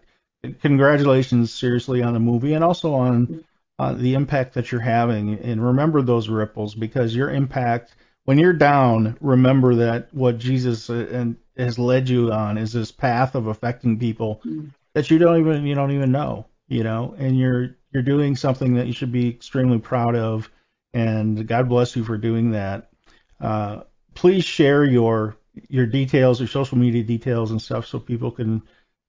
[0.61, 3.43] congratulations, seriously, on the movie and also on
[3.77, 5.33] on the impact that you're having.
[5.39, 7.95] And remember those ripples because your impact
[8.25, 12.91] when you're down, remember that what Jesus uh, and has led you on is this
[12.91, 14.67] path of affecting people mm-hmm.
[14.93, 18.75] that you don't even you don't even know, you know, and you're you're doing something
[18.75, 20.49] that you should be extremely proud of,
[20.93, 22.89] and God bless you for doing that.
[23.39, 23.81] Uh,
[24.13, 25.37] please share your
[25.67, 28.61] your details, your social media details and stuff, so people can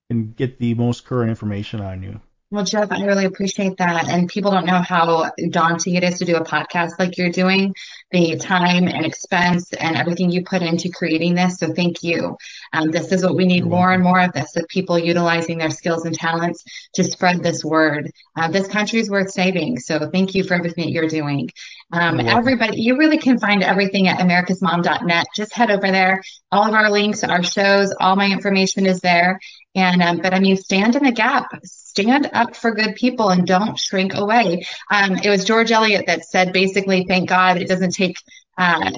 [0.08, 2.20] can get the most current information on you.
[2.52, 4.08] Well, Jeff, I really appreciate that.
[4.08, 7.76] And people don't know how daunting it is to do a podcast like you're doing,
[8.10, 11.58] the time and expense and everything you put into creating this.
[11.58, 12.36] So thank you.
[12.72, 15.70] Um, this is what we need more and more of this of people utilizing their
[15.70, 18.10] skills and talents to spread this word.
[18.34, 19.78] Uh, this country is worth saving.
[19.78, 21.50] So thank you for everything that you're doing.
[21.92, 25.26] Um, everybody, you really can find everything at americasmom.net.
[25.36, 26.20] Just head over there.
[26.50, 29.38] All of our links, our shows, all my information is there.
[29.76, 31.46] And um, but I mean, stand in the gap,
[31.90, 34.66] stand up for good people, and don't shrink away.
[34.90, 38.16] Um, it was George Eliot that said basically, thank God it doesn't take.
[38.56, 38.90] Uh,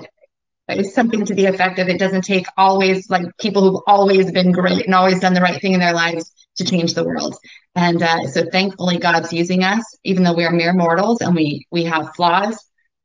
[0.94, 4.86] something to the effect of it doesn't take always like people who've always been great
[4.86, 7.36] and always done the right thing in their lives to change the world.
[7.74, 11.66] And uh, so thankfully God's using us, even though we are mere mortals and we
[11.70, 12.58] we have flaws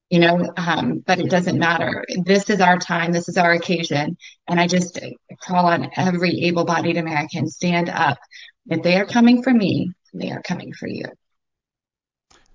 [0.09, 2.05] you know, um, but it doesn't matter.
[2.23, 3.11] This is our time.
[3.11, 4.17] This is our occasion.
[4.47, 4.99] And I just
[5.41, 8.17] call on every able bodied American stand up.
[8.69, 11.05] If they are coming for me, they are coming for you.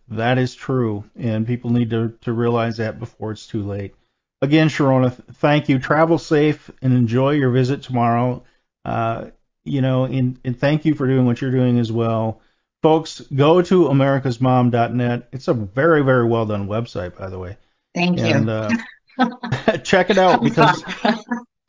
[0.09, 1.05] That is true.
[1.17, 3.95] And people need to, to realize that before it's too late.
[4.43, 5.79] Again, Sherronna, thank you.
[5.79, 8.45] Travel safe and enjoy your visit tomorrow.
[8.85, 9.27] Uh,
[9.65, 12.43] you know, and, and thank you for doing what you're doing as well
[12.83, 15.29] folks, go to americasmom.net.
[15.33, 17.57] It's a very, very well done website, by the way.
[17.95, 18.27] Thank you.
[18.27, 18.71] And uh,
[19.85, 20.83] check it out because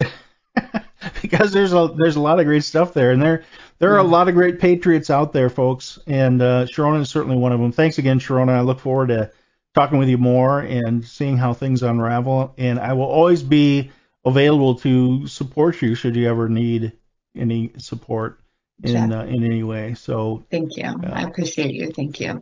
[1.21, 3.43] because there's a there's a lot of great stuff there, and there
[3.83, 5.99] there are a lot of great patriots out there, folks.
[6.07, 7.73] And uh, Sherronna is certainly one of them.
[7.73, 8.51] Thanks again, Sherronna.
[8.51, 9.29] I look forward to
[9.73, 12.53] talking with you more and seeing how things unravel.
[12.57, 13.91] And I will always be
[14.23, 16.93] available to support you should you ever need
[17.35, 18.39] any support
[18.81, 19.95] in uh, in any way.
[19.95, 20.85] So thank you.
[20.85, 21.91] Uh, I appreciate you.
[21.91, 22.41] Thank you.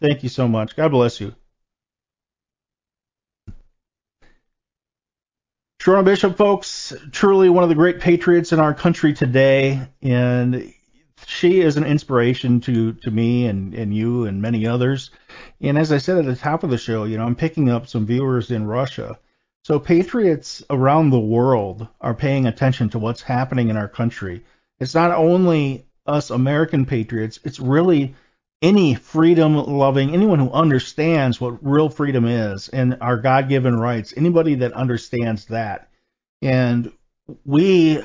[0.00, 0.74] Thank you so much.
[0.74, 1.32] God bless you.
[5.82, 10.72] Sherronna Bishop, folks, truly one of the great patriots in our country today, and
[11.26, 15.10] she is an inspiration to to me and and you and many others.
[15.60, 17.88] And as I said at the top of the show, you know, I'm picking up
[17.88, 19.18] some viewers in Russia.
[19.64, 24.44] So patriots around the world are paying attention to what's happening in our country
[24.82, 28.16] it's not only us American patriots, it's really
[28.62, 34.14] any freedom loving, anyone who understands what real freedom is and our God given rights,
[34.16, 35.88] anybody that understands that.
[36.40, 36.92] And
[37.44, 38.02] we,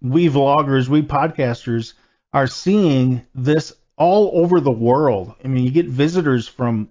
[0.00, 1.92] we vloggers, we podcasters
[2.32, 5.34] are seeing this all over the world.
[5.44, 6.88] I mean, you get visitors from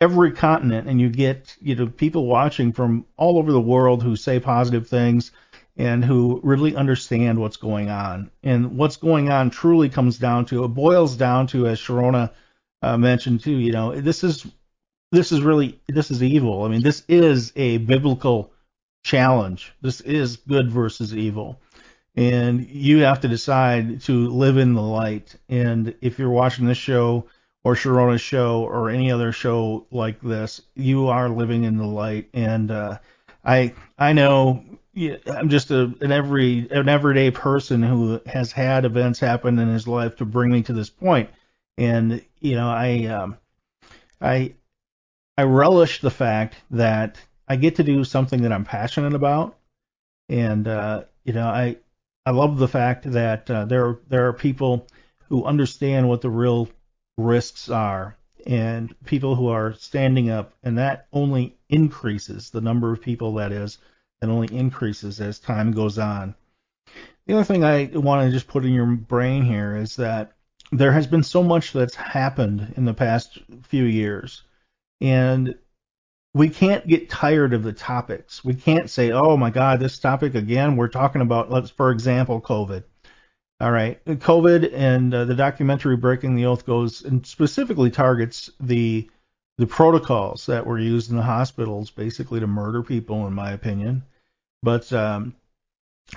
[0.00, 4.16] every continent and you get, you know, people watching from all over the world who
[4.16, 5.30] say positive things
[5.76, 8.30] and who really understand what's going on.
[8.42, 12.30] And what's going on truly comes down to, it boils down to, as Sherronna
[12.82, 14.46] uh, mentioned too, you know, this is,
[15.12, 16.64] this is really, this is evil.
[16.64, 18.52] I mean, this is a biblical
[19.04, 19.72] challenge.
[19.82, 21.60] This is good versus evil.
[22.14, 25.34] And you have to decide to live in the light.
[25.48, 27.26] And if you're watching this show,
[27.66, 32.28] or Sherronna's show or any other show like this, you are living in the light.
[32.32, 32.98] And uh,
[33.44, 34.64] I I know
[35.26, 39.88] I'm just a, an every an everyday person who has had events happen in his
[39.88, 41.28] life to bring me to this point.
[41.78, 43.38] And you know I um,
[44.20, 44.54] I
[45.36, 47.18] I relish the fact that
[47.48, 49.56] I get to do something that I'm passionate about,
[50.28, 51.76] and uh, you know I
[52.24, 54.86] I love the fact that uh, there there are people
[55.28, 56.68] who understand what the real
[57.18, 58.16] risks are
[58.46, 63.50] and people who are standing up, and that only increases the number of people that
[63.50, 63.78] is,
[64.20, 66.34] that only increases as time goes on.
[67.26, 70.32] The other thing I want to just put in your brain here is that
[70.72, 74.42] there has been so much that's happened in the past few years,
[75.00, 75.54] and
[76.34, 78.44] we can't get tired of the topics.
[78.44, 82.40] We can't say, "Oh my God, this topic again." We're talking about, let's, for example,
[82.40, 82.84] COVID.
[83.60, 89.08] All right, COVID and uh, the documentary Breaking the Oath goes and specifically targets the
[89.58, 94.02] the protocols that were used in the hospitals, basically to murder people, in my opinion.
[94.62, 95.34] But um,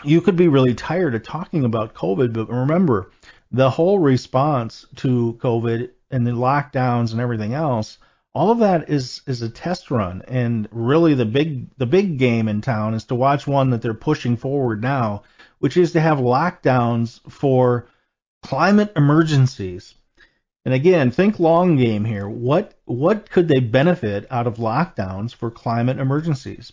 [0.04, 3.12] you could be really tired of talking about COVID, but remember,
[3.52, 7.98] the whole response to COVID and the lockdowns and everything else,
[8.34, 12.48] all of that is is a test run, and really the big the big game
[12.48, 15.24] in town is to watch one that they're pushing forward now
[15.60, 17.88] which is to have lockdowns for
[18.42, 19.94] climate emergencies.
[20.66, 22.28] And again, think long game here.
[22.28, 26.72] What what could they benefit out of lockdowns for climate emergencies?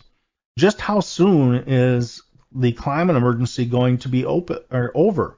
[0.57, 2.21] Just how soon is
[2.53, 5.37] the climate emergency going to be open or over?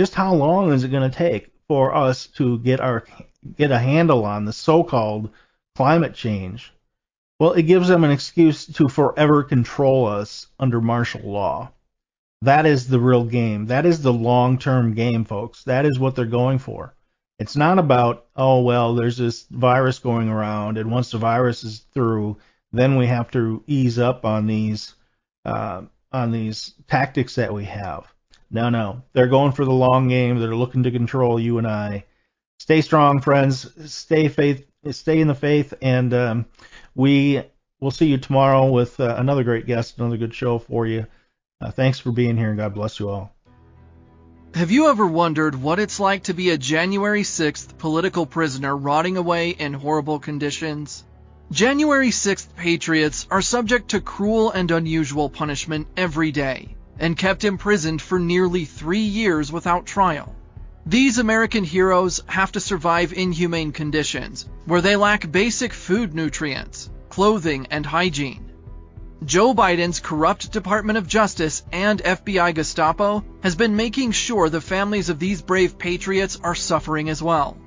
[0.00, 3.04] Just how long is it going to take for us to get our
[3.58, 5.28] get a handle on the so-called
[5.76, 6.72] climate change?
[7.38, 11.72] Well, it gives them an excuse to forever control us under martial law.
[12.40, 13.66] That is the real game.
[13.66, 15.64] That is the long term game, folks.
[15.64, 16.94] That is what they're going for.
[17.38, 21.80] It's not about, oh, well, there's this virus going around, and once the virus is
[21.92, 22.38] through,
[22.72, 24.94] then we have to ease up on these
[25.44, 28.10] uh, on these tactics that we have.
[28.50, 30.38] No, no, they're going for the long game.
[30.38, 32.04] They're looking to control you and I.
[32.58, 33.70] Stay strong, friends.
[33.90, 34.66] Stay faith.
[34.90, 36.46] Stay in the faith, and um,
[36.94, 37.42] we
[37.80, 41.06] will see you tomorrow with uh, another great guest, another good show for you.
[41.60, 43.32] Uh, thanks for being here, and God bless you all.
[44.54, 49.16] Have you ever wondered what it's like to be a January 6th political prisoner rotting
[49.16, 51.04] away in horrible conditions?
[51.52, 58.00] January 6th patriots are subject to cruel and unusual punishment every day and kept imprisoned
[58.00, 60.36] for nearly three years without trial.
[60.86, 67.66] These American heroes have to survive inhumane conditions where they lack basic food nutrients, clothing,
[67.70, 68.50] and hygiene.
[69.24, 75.10] Joe Biden's corrupt Department of Justice and FBI Gestapo has been making sure the families
[75.10, 77.58] of these brave patriots are suffering as well.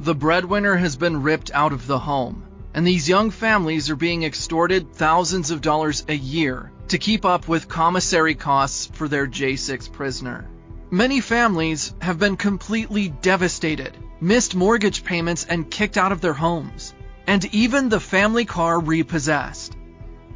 [0.00, 4.22] The breadwinner has been ripped out of the home, and these young families are being
[4.22, 9.90] extorted thousands of dollars a year to keep up with commissary costs for their J6
[9.92, 10.48] prisoner.
[10.90, 16.92] Many families have been completely devastated, missed mortgage payments, and kicked out of their homes,
[17.26, 19.76] and even the family car repossessed.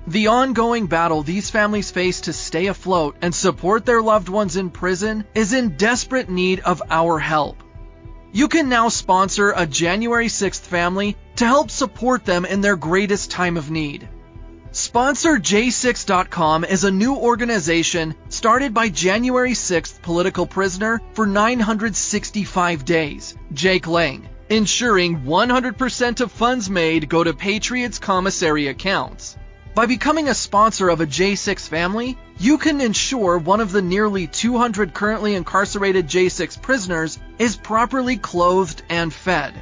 [0.06, 4.70] The ongoing battle these families face to stay afloat and support their loved ones in
[4.70, 7.62] prison is in desperate need of our help.
[8.36, 13.30] You can now sponsor a January 6th family to help support them in their greatest
[13.30, 14.06] time of need.
[14.72, 23.34] Sponsor J6.com is a new organization started by January 6th political prisoner for 965 days,
[23.54, 29.38] Jake Lang, ensuring 100% of funds made go to Patriots commissary accounts.
[29.76, 34.26] By becoming a sponsor of a J6 family, you can ensure one of the nearly
[34.26, 39.52] 200 currently incarcerated J6 prisoners is properly clothed and fed.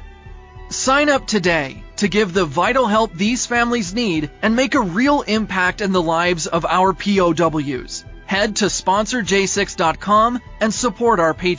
[0.69, 5.21] Sign up today to give the vital help these families need and make a real
[5.23, 8.05] impact in the lives of our POWs.
[8.25, 11.53] Head to sponsorj6.com and support our Patreon.